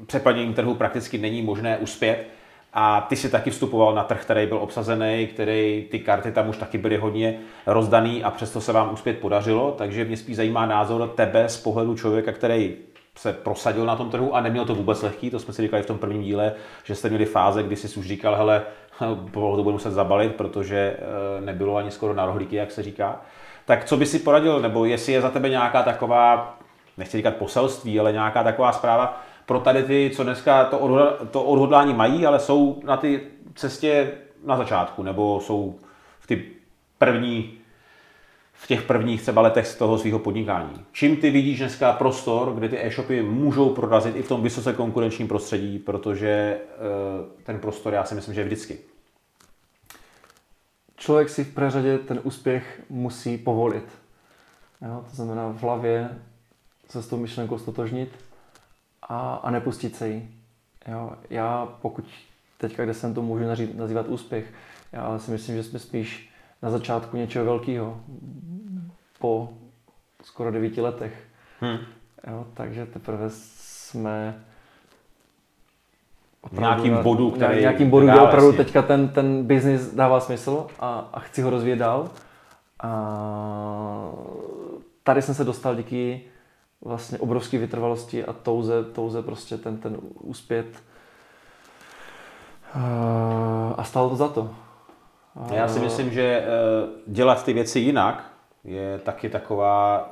přeplněním 0.08 0.54
trhu 0.54 0.76
prakticky 0.76 1.18
není 1.18 1.42
možné 1.42 1.78
uspět. 1.78 2.28
A 2.74 3.02
ty 3.02 3.16
si 3.16 3.30
taky 3.30 3.52
vstupoval 3.52 3.96
na 3.96 4.04
trh, 4.04 4.22
který 4.22 4.46
byl 4.46 4.58
obsazený, 4.58 5.28
který 5.28 5.88
ty 5.92 6.00
karty 6.00 6.32
tam 6.32 6.50
už 6.50 6.58
taky 6.58 6.78
byly 6.78 6.98
hodně 6.98 7.40
rozdaný 7.66 8.24
a 8.24 8.32
přesto 8.32 8.62
se 8.62 8.72
vám 8.72 8.94
uspět 8.94 9.20
podařilo. 9.20 9.72
Takže 9.78 10.06
mě 10.06 10.18
spíš 10.18 10.36
zajímá 10.36 10.66
názor 10.66 11.08
tebe 11.16 11.50
z 11.50 11.58
pohledu 11.58 11.96
člověka, 11.96 12.32
který 12.32 12.76
se 13.16 13.34
prosadil 13.34 13.86
na 13.86 13.96
tom 13.96 14.10
trhu 14.10 14.36
a 14.36 14.42
neměl 14.42 14.66
to 14.66 14.76
vůbec 14.76 15.02
lehký, 15.02 15.30
to 15.30 15.40
jsme 15.40 15.54
si 15.54 15.62
říkali 15.62 15.84
v 15.84 15.86
tom 15.86 15.98
prvním 15.98 16.24
díle, 16.24 16.54
že 16.84 16.96
jste 16.96 17.10
měli 17.10 17.26
fáze, 17.26 17.64
kdy 17.64 17.76
jsi 17.76 18.00
už 18.00 18.08
říkal, 18.08 18.36
hele, 18.36 18.64
to 19.34 19.40
budu 19.64 19.72
muset 19.72 19.92
zabalit, 19.92 20.36
protože 20.36 20.78
eh, 20.78 21.42
nebylo 21.42 21.76
ani 21.76 21.92
skoro 21.92 22.14
na 22.14 22.26
rohlíky, 22.26 22.56
jak 22.56 22.72
se 22.72 22.84
říká. 22.84 23.22
Tak 23.66 23.86
co 23.86 23.98
by 23.98 24.06
si 24.06 24.20
poradil, 24.20 24.60
nebo 24.60 24.86
jestli 24.86 25.14
je 25.14 25.22
za 25.22 25.30
tebe 25.30 25.50
nějaká 25.50 25.84
taková, 25.84 26.58
nechci 26.98 27.18
říkat 27.18 27.36
poselství, 27.36 28.00
ale 28.00 28.12
nějaká 28.12 28.44
taková 28.44 28.72
zpráva 28.72 29.24
pro 29.46 29.60
tady 29.60 29.84
ty, 29.84 30.12
co 30.16 30.24
dneska 30.24 30.66
to, 31.32 31.44
odhodlání 31.44 31.94
mají, 31.94 32.26
ale 32.26 32.40
jsou 32.40 32.82
na 32.84 32.98
ty 32.98 33.22
cestě 33.56 34.12
na 34.46 34.58
začátku, 34.58 35.04
nebo 35.04 35.40
jsou 35.40 35.80
v 36.20 36.28
ty 36.28 36.46
první 36.98 37.54
v 38.64 38.68
těch 38.68 38.82
prvních 38.82 39.22
třeba 39.22 39.42
letech 39.42 39.68
z 39.68 39.76
toho 39.76 39.98
svého 39.98 40.20
podnikání. 40.20 40.86
Čím 40.92 41.18
ty 41.18 41.32
vidíš 41.32 41.60
dneska 41.60 41.94
prostor, 41.94 42.54
kde 42.54 42.70
ty 42.70 42.86
e-shopy 42.86 43.24
můžou 43.24 43.70
prorazit 43.70 44.16
i 44.16 44.22
v 44.22 44.28
tom 44.28 44.44
vysoce 44.44 44.74
konkurenčním 44.74 45.28
prostředí, 45.28 45.80
protože 45.80 46.28
eh, 46.30 46.60
ten 47.44 47.60
prostor 47.60 47.94
já 47.94 48.04
si 48.04 48.16
myslím, 48.16 48.36
že 48.36 48.42
je 48.42 48.46
vždycky. 48.46 48.78
Člověk 50.96 51.30
si 51.30 51.44
v 51.44 51.56
přeřadě 51.56 51.98
ten 51.98 52.20
úspěch 52.24 52.82
musí 52.90 53.38
povolit. 53.38 53.86
Jo? 54.82 55.06
To 55.10 55.16
znamená 55.16 55.48
v 55.48 55.62
hlavě 55.62 56.10
se 56.90 57.04
s 57.04 57.08
tou 57.08 57.18
myšlenkou 57.18 57.58
stotožnit 57.58 58.10
a, 59.02 59.36
a 59.36 59.52
nepustit 59.52 59.96
se 59.96 60.10
jí. 60.10 60.30
Jo? 60.88 61.12
Já 61.30 61.66
pokud 61.82 62.06
teďka, 62.58 62.84
kde 62.84 62.94
jsem 62.94 63.14
to 63.14 63.22
můžu 63.22 63.44
nazývat 63.76 64.08
úspěch, 64.08 64.46
já 64.92 65.20
si 65.20 65.32
myslím, 65.32 65.56
že 65.56 65.64
jsme 65.64 65.80
spíš 65.80 66.33
na 66.64 66.70
začátku 66.70 67.18
něčeho 67.18 67.46
velkého 67.46 68.02
po 69.20 69.50
skoro 70.24 70.52
devíti 70.52 70.82
letech. 70.82 71.28
Hmm. 71.60 71.78
Jo, 72.28 72.46
takže 72.54 72.86
teprve 72.86 73.26
jsme 73.30 74.44
v 76.52 76.60
nějakým 76.60 76.98
bodu, 77.04 77.32
který... 77.32 77.60
Nějakým 77.60 77.90
bodu, 77.90 78.06
kde 78.06 78.20
opravdu 78.20 78.46
vlastně. 78.46 78.64
teďka 78.64 78.82
ten, 78.82 79.10
ten 79.10 79.44
biznis 79.44 79.94
dává 79.94 80.20
smysl 80.20 80.68
a, 80.80 81.10
a 81.14 81.20
chci 81.20 81.42
ho 81.42 81.50
rozvíjet 81.50 81.76
dál. 81.76 82.10
A 82.84 84.12
tady 85.04 85.22
jsem 85.22 85.36
se 85.36 85.44
dostal 85.44 85.76
díky 85.76 86.22
vlastně 86.82 87.18
obrovské 87.18 87.58
vytrvalosti 87.58 88.26
a 88.26 88.34
touze, 88.34 88.84
touze 88.84 89.22
prostě 89.22 89.58
ten, 89.58 89.78
ten 89.78 89.98
úspět. 90.20 90.84
A 93.78 93.84
stalo 93.84 94.10
to 94.10 94.16
za 94.16 94.28
to. 94.28 94.56
Já 95.52 95.68
si 95.68 95.80
myslím, 95.80 96.12
že 96.12 96.24
eh, 96.24 96.46
dělat 97.08 97.46
ty 97.46 97.54
věci 97.54 97.80
jinak 97.80 98.32
je 98.64 99.00
taky 99.04 99.30
taková 99.30 100.10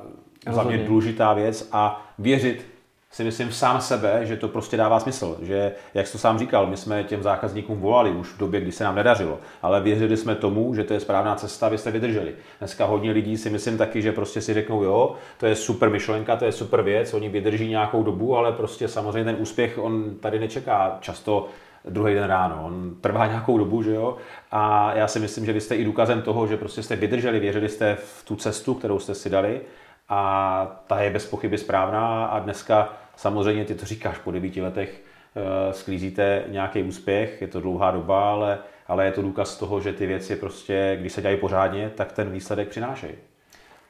za 0.50 0.62
mě 0.62 0.78
důležitá 0.78 1.32
věc 1.32 1.68
a 1.72 2.06
věřit 2.18 2.72
si 3.12 3.24
myslím 3.24 3.48
v 3.48 3.56
sám 3.56 3.80
sebe, 3.80 4.20
že 4.22 4.36
to 4.36 4.48
prostě 4.48 4.76
dává 4.76 5.00
smysl. 5.00 5.38
Že, 5.42 5.72
jak 5.94 6.06
jsi 6.06 6.12
to 6.12 6.18
sám 6.18 6.38
říkal, 6.38 6.66
my 6.66 6.76
jsme 6.76 7.04
těm 7.04 7.22
zákazníkům 7.22 7.80
volali 7.80 8.10
už 8.10 8.28
v 8.28 8.38
době, 8.38 8.60
kdy 8.60 8.72
se 8.72 8.84
nám 8.84 8.94
nedařilo, 8.94 9.38
ale 9.62 9.80
věřili 9.80 10.16
jsme 10.16 10.34
tomu, 10.34 10.74
že 10.74 10.84
to 10.84 10.94
je 10.94 11.00
správná 11.00 11.34
cesta, 11.34 11.68
vy 11.68 11.78
jste 11.78 11.90
vydrželi. 11.90 12.34
Dneska 12.58 12.84
hodně 12.84 13.12
lidí 13.12 13.36
si 13.36 13.50
myslím 13.50 13.78
taky, 13.78 14.02
že 14.02 14.12
prostě 14.12 14.40
si 14.40 14.54
řeknou, 14.54 14.82
jo, 14.82 15.14
to 15.38 15.46
je 15.46 15.54
super 15.54 15.90
myšlenka, 15.90 16.36
to 16.36 16.44
je 16.44 16.52
super 16.52 16.82
věc, 16.82 17.14
oni 17.14 17.28
vydrží 17.28 17.68
nějakou 17.68 18.02
dobu, 18.02 18.36
ale 18.36 18.52
prostě 18.52 18.88
samozřejmě 18.88 19.24
ten 19.24 19.36
úspěch 19.42 19.78
on 19.78 20.14
tady 20.20 20.38
nečeká 20.38 20.98
často 21.00 21.48
druhý 21.88 22.14
den 22.14 22.24
ráno. 22.24 22.62
On 22.64 22.94
trvá 23.00 23.26
nějakou 23.26 23.58
dobu, 23.58 23.82
že 23.82 23.94
jo? 23.94 24.16
A 24.50 24.92
já 24.94 25.08
si 25.08 25.20
myslím, 25.20 25.44
že 25.44 25.52
vy 25.52 25.60
jste 25.60 25.76
i 25.76 25.84
důkazem 25.84 26.22
toho, 26.22 26.46
že 26.46 26.56
prostě 26.56 26.82
jste 26.82 26.96
vydrželi, 26.96 27.40
věřili 27.40 27.68
jste 27.68 27.94
v 27.94 28.24
tu 28.24 28.36
cestu, 28.36 28.74
kterou 28.74 28.98
jste 28.98 29.14
si 29.14 29.30
dali 29.30 29.60
a 30.08 30.82
ta 30.86 31.00
je 31.00 31.10
bez 31.10 31.26
pochyby 31.26 31.58
správná 31.58 32.26
a 32.26 32.38
dneska 32.38 32.92
samozřejmě 33.16 33.64
ty 33.64 33.74
to 33.74 33.86
říkáš 33.86 34.18
po 34.18 34.30
devíti 34.30 34.62
letech, 34.62 35.02
eh, 35.36 35.72
sklízíte 35.72 36.44
nějaký 36.48 36.82
úspěch, 36.82 37.42
je 37.42 37.48
to 37.48 37.60
dlouhá 37.60 37.90
doba, 37.90 38.30
ale, 38.30 38.58
ale 38.86 39.04
je 39.04 39.12
to 39.12 39.22
důkaz 39.22 39.56
toho, 39.56 39.80
že 39.80 39.92
ty 39.92 40.06
věci 40.06 40.36
prostě, 40.36 40.96
když 41.00 41.12
se 41.12 41.22
dělají 41.22 41.40
pořádně, 41.40 41.90
tak 41.90 42.12
ten 42.12 42.30
výsledek 42.30 42.68
přinášejí. 42.68 43.14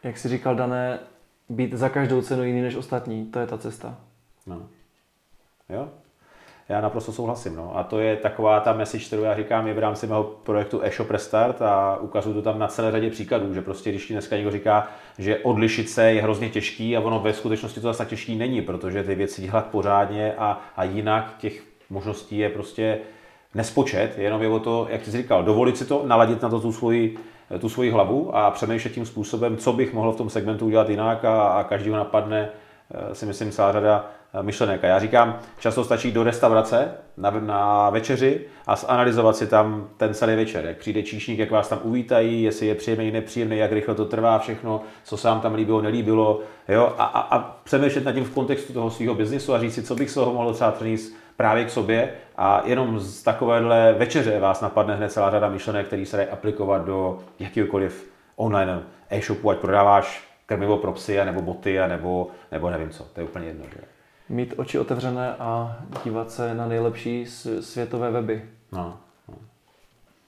Jak 0.02 0.18
jsi 0.18 0.28
říkal, 0.28 0.54
Dané, 0.54 0.98
být 1.48 1.72
za 1.72 1.88
každou 1.88 2.22
cenu 2.22 2.44
jiný 2.44 2.62
než 2.62 2.76
ostatní, 2.76 3.26
to 3.26 3.38
je 3.38 3.46
ta 3.46 3.58
cesta. 3.58 3.96
No. 4.46 4.68
Jo, 5.68 5.88
já 6.72 6.80
naprosto 6.80 7.12
souhlasím. 7.12 7.56
No. 7.56 7.76
A 7.76 7.82
to 7.82 7.98
je 7.98 8.16
taková 8.16 8.60
ta 8.60 8.72
message, 8.72 9.04
kterou 9.04 9.22
já 9.22 9.36
říkám 9.36 9.66
je 9.66 9.74
v 9.74 9.78
rámci 9.78 10.06
mého 10.06 10.24
projektu 10.24 10.80
e-shop 10.82 11.10
Restart 11.10 11.62
a 11.62 11.96
ukazuju 12.00 12.34
to 12.34 12.42
tam 12.42 12.58
na 12.58 12.68
celé 12.68 12.92
řadě 12.92 13.10
příkladů, 13.10 13.54
že 13.54 13.62
prostě 13.62 13.90
když 13.90 14.06
ti 14.06 14.12
dneska 14.12 14.36
někdo 14.36 14.50
říká, 14.50 14.88
že 15.18 15.38
odlišit 15.38 15.90
se 15.90 16.12
je 16.12 16.22
hrozně 16.22 16.48
těžký 16.48 16.96
a 16.96 17.00
ono 17.00 17.20
ve 17.20 17.32
skutečnosti 17.32 17.80
to 17.80 17.86
zase 17.86 17.98
tak 17.98 18.08
těžký 18.08 18.36
není, 18.36 18.62
protože 18.62 19.02
ty 19.02 19.14
věci 19.14 19.42
dělat 19.42 19.66
pořádně 19.66 20.34
a, 20.38 20.60
a 20.76 20.84
jinak 20.84 21.34
těch 21.38 21.62
možností 21.90 22.38
je 22.38 22.48
prostě 22.48 22.98
nespočet, 23.54 24.18
jenom 24.18 24.42
je 24.42 24.48
o 24.48 24.58
to, 24.58 24.86
jak 24.90 25.04
jsi 25.04 25.10
říkal, 25.10 25.42
dovolit 25.42 25.76
si 25.76 25.84
to, 25.84 26.02
naladit 26.06 26.42
na 26.42 26.48
to 26.48 26.60
tu 26.60 26.72
svoji, 26.72 27.18
tu 27.58 27.68
svoji 27.68 27.90
hlavu 27.90 28.36
a 28.36 28.50
přemýšlet 28.50 28.90
tím 28.90 29.06
způsobem, 29.06 29.56
co 29.56 29.72
bych 29.72 29.92
mohl 29.92 30.12
v 30.12 30.16
tom 30.16 30.30
segmentu 30.30 30.66
udělat 30.66 30.88
jinak 30.88 31.24
a, 31.24 31.42
a 31.42 31.64
každýho 31.64 31.96
napadne, 31.96 32.48
eh, 32.48 32.61
si 33.12 33.26
myslím, 33.26 33.50
celá 33.50 33.72
řada 33.72 34.10
eh, 34.34 34.42
myšlenek. 34.42 34.84
A 34.84 34.86
já 34.86 34.98
říkám, 34.98 35.38
často 35.58 35.84
stačí 35.84 36.12
do 36.12 36.22
restaurace 36.22 36.94
na, 37.16 37.30
na 37.30 37.90
večeři 37.90 38.40
a 38.66 38.76
zanalizovat 38.76 39.36
si 39.36 39.46
tam 39.46 39.88
ten 39.96 40.14
celý 40.14 40.36
večer. 40.36 40.64
Jak 40.64 40.76
přijde 40.76 41.02
číšník, 41.02 41.38
jak 41.38 41.50
vás 41.50 41.68
tam 41.68 41.78
uvítají, 41.82 42.42
jestli 42.42 42.66
je 42.66 42.74
příjemný, 42.74 43.10
nepříjemný, 43.10 43.58
jak 43.58 43.72
rychle 43.72 43.94
to 43.94 44.04
trvá 44.04 44.38
všechno, 44.38 44.80
co 45.04 45.16
se 45.16 45.28
vám 45.28 45.40
tam 45.40 45.54
líbilo, 45.54 45.82
nelíbilo. 45.82 46.40
Jo? 46.68 46.92
A, 46.98 47.04
a, 47.04 47.20
a 47.20 47.56
přemýšlet 47.64 48.04
nad 48.04 48.12
tím 48.12 48.24
v 48.24 48.34
kontextu 48.34 48.72
toho 48.72 48.90
svého 48.90 49.14
biznisu 49.14 49.54
a 49.54 49.60
říct 49.60 49.74
si, 49.74 49.82
co 49.82 49.94
bych 49.94 50.10
z 50.10 50.14
toho 50.14 50.32
mohl 50.32 50.54
třeba 50.54 50.70
přenést 50.70 51.12
právě 51.36 51.64
k 51.64 51.70
sobě 51.70 52.12
a 52.36 52.62
jenom 52.64 53.00
z 53.00 53.22
takovéhle 53.22 53.94
večeře 53.98 54.40
vás 54.40 54.60
napadne 54.60 54.94
hned 54.94 55.12
celá 55.12 55.30
řada 55.30 55.48
myšlenek, 55.48 55.86
které 55.86 56.06
se 56.06 56.16
dají 56.16 56.28
aplikovat 56.28 56.84
do 56.84 57.18
jakýkoliv 57.38 58.10
online 58.36 58.82
e-shopu, 59.10 59.50
ať 59.50 59.58
prodáváš 59.58 60.31
krmivo 60.46 60.76
pro 60.76 60.92
psy, 60.92 61.24
nebo 61.24 61.42
boty, 61.42 61.78
nebo, 61.88 62.30
nebo 62.52 62.70
nevím 62.70 62.90
co. 62.90 63.04
To 63.04 63.20
je 63.20 63.24
úplně 63.24 63.46
jedno. 63.46 63.64
Že? 63.64 63.80
Mít 64.28 64.54
oči 64.56 64.78
otevřené 64.78 65.34
a 65.38 65.76
dívat 66.04 66.30
se 66.30 66.54
na 66.54 66.66
nejlepší 66.66 67.26
světové 67.60 68.10
weby. 68.10 68.42
No. 68.72 68.98
no. 69.28 69.34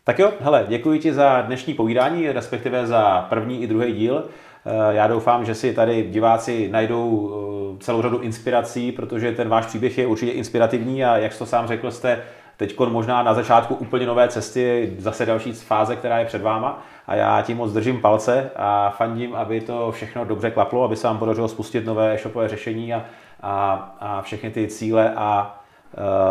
Tak 0.05 0.19
jo, 0.19 0.33
hele, 0.41 0.65
děkuji 0.69 0.99
ti 0.99 1.13
za 1.13 1.41
dnešní 1.41 1.75
povídání, 1.75 2.33
respektive 2.33 2.87
za 2.87 3.27
první 3.29 3.63
i 3.63 3.67
druhý 3.67 3.93
díl. 3.93 4.25
Eh, 4.67 4.95
já 4.95 5.07
doufám, 5.07 5.45
že 5.45 5.55
si 5.55 5.75
tady 5.75 6.03
diváci 6.03 6.69
najdou 6.69 7.31
eh, 7.31 7.85
celou 7.85 8.03
řadu 8.03 8.19
inspirací, 8.19 8.93
protože 8.93 9.33
ten 9.33 9.49
váš 9.49 9.67
příběh 9.67 9.99
je 9.99 10.07
určitě 10.07 10.33
inspirativní 10.33 11.05
a 11.05 11.17
jak 11.17 11.33
jste 11.33 11.39
to 11.39 11.47
sám 11.47 11.67
řekl, 11.67 11.91
jste 11.91 12.23
teď 12.57 12.79
možná 12.79 13.23
na 13.23 13.35
začátku 13.35 13.75
úplně 13.75 14.07
nové 14.07 14.29
cesty, 14.29 14.95
zase 14.99 15.27
další 15.27 15.53
fáze, 15.53 15.97
která 15.97 16.19
je 16.19 16.25
před 16.25 16.43
váma. 16.43 16.83
A 17.07 17.15
já 17.15 17.43
tím 17.43 17.57
moc 17.57 17.73
držím 17.73 18.01
palce 18.01 18.51
a 18.57 18.91
fandím, 18.91 19.35
aby 19.35 19.61
to 19.61 19.93
všechno 19.93 20.25
dobře 20.25 20.51
klaplo, 20.51 20.85
aby 20.85 20.97
se 20.97 21.07
vám 21.07 21.19
podařilo 21.19 21.49
spustit 21.49 21.85
nové 21.85 22.15
e-shopové 22.15 22.49
řešení 22.49 22.95
a, 22.95 23.05
a, 23.43 23.73
a 24.01 24.23
všechny 24.23 24.51
ty 24.51 24.67
cíle 24.67 25.15
a 25.17 25.59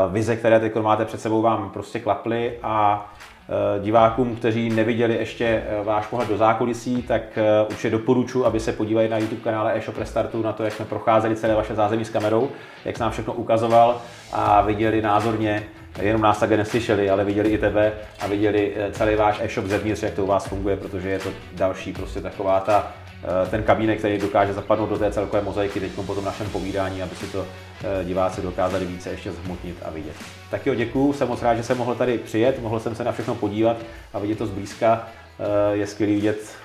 uh, 0.07 0.13
vize, 0.13 0.35
které 0.35 0.59
teď 0.59 0.75
máte 0.75 1.05
před 1.05 1.21
sebou, 1.21 1.41
vám 1.41 1.69
prostě 1.69 1.99
klaply. 1.99 2.59
A 2.63 3.05
Eh, 3.49 3.79
divákům, 3.79 4.35
kteří 4.35 4.69
neviděli 4.69 5.15
ještě 5.15 5.45
eh, 5.45 5.83
váš 5.83 6.07
pohled 6.07 6.29
do 6.29 6.37
zákulisí, 6.37 7.01
tak 7.01 7.37
eh, 7.37 7.43
určitě 7.69 7.89
doporučuji, 7.89 8.45
aby 8.45 8.59
se 8.59 8.71
podívali 8.71 9.09
na 9.09 9.17
YouTube 9.17 9.41
kanále 9.41 9.77
eShop 9.77 9.97
Restartu 9.97 10.41
na 10.41 10.53
to, 10.53 10.63
jak 10.63 10.73
jsme 10.73 10.85
procházeli 10.85 11.35
celé 11.35 11.55
vaše 11.55 11.75
zázemí 11.75 12.05
s 12.05 12.09
kamerou, 12.09 12.49
jak 12.85 12.97
jsem 12.97 13.03
nám 13.03 13.11
všechno 13.11 13.33
ukazoval 13.33 14.01
a 14.33 14.61
viděli 14.61 15.01
názorně, 15.01 15.63
jenom 16.01 16.21
nás 16.21 16.39
také 16.39 16.57
neslyšeli, 16.57 17.09
ale 17.09 17.25
viděli 17.25 17.49
i 17.49 17.57
tebe 17.57 17.91
a 18.19 18.27
viděli 18.27 18.75
celý 18.91 19.15
váš 19.15 19.39
e-shop 19.41 19.65
zevnitř, 19.65 20.03
jak 20.03 20.13
to 20.13 20.23
u 20.23 20.27
vás 20.27 20.47
funguje, 20.47 20.77
protože 20.77 21.09
je 21.09 21.19
to 21.19 21.29
další 21.53 21.93
prostě 21.93 22.21
taková 22.21 22.59
ta 22.59 22.93
Eh, 23.23 23.49
ten 23.49 23.63
kabínek, 23.63 23.99
který 23.99 24.17
dokáže 24.17 24.53
zapadnout 24.53 24.89
do 24.89 24.97
té 24.97 25.11
celkové 25.11 25.41
mozaiky 25.41 25.79
teď 25.79 25.91
po 25.91 26.15
tom 26.15 26.25
našem 26.25 26.49
povídání, 26.49 27.01
aby 27.01 27.15
si 27.15 27.27
to 27.27 27.45
eh, 27.83 28.05
diváci 28.05 28.41
dokázali 28.41 28.85
více 28.85 29.09
ještě 29.09 29.31
zhmotnit 29.31 29.77
a 29.85 29.89
vidět. 29.89 30.15
Tak 30.51 30.65
jo, 30.65 30.75
děkuju, 30.75 31.13
jsem 31.13 31.27
moc 31.27 31.41
rád, 31.41 31.55
že 31.55 31.63
jsem 31.63 31.77
mohl 31.77 31.95
tady 31.95 32.17
přijet, 32.17 32.61
mohl 32.61 32.79
jsem 32.79 32.95
se 32.95 33.03
na 33.03 33.11
všechno 33.11 33.35
podívat 33.35 33.77
a 34.13 34.19
vidět 34.19 34.37
to 34.37 34.45
zblízka. 34.45 35.07
Eh, 35.39 35.75
je 35.75 35.87
skvělý 35.87 36.15
vidět, 36.15 36.55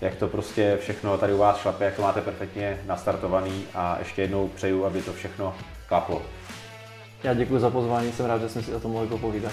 jak 0.00 0.14
to 0.14 0.28
prostě 0.28 0.78
všechno 0.80 1.18
tady 1.18 1.32
u 1.32 1.38
vás 1.38 1.60
šlape, 1.60 1.84
jak 1.84 1.94
to 1.94 2.02
máte 2.02 2.20
perfektně 2.20 2.78
nastartovaný 2.86 3.64
a 3.74 3.96
ještě 3.98 4.22
jednou 4.22 4.48
přeju, 4.48 4.84
aby 4.84 5.02
to 5.02 5.12
všechno 5.12 5.54
klaplo. 5.88 6.22
Já 7.24 7.34
děkuji 7.34 7.58
za 7.60 7.70
pozvání, 7.70 8.12
jsem 8.12 8.26
rád, 8.26 8.40
že 8.42 8.48
jsme 8.48 8.62
si 8.62 8.74
o 8.74 8.80
tom 8.80 8.90
mohli 8.92 9.08
popovídat. 9.08 9.52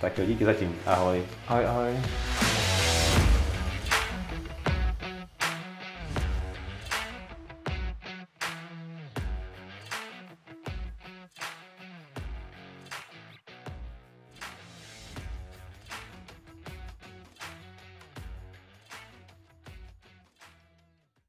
Tak 0.00 0.18
jo, 0.18 0.26
díky 0.26 0.44
zatím. 0.44 0.76
Ahoj. 0.86 1.22
Ahoj, 1.48 1.66
ahoj. 1.66 1.90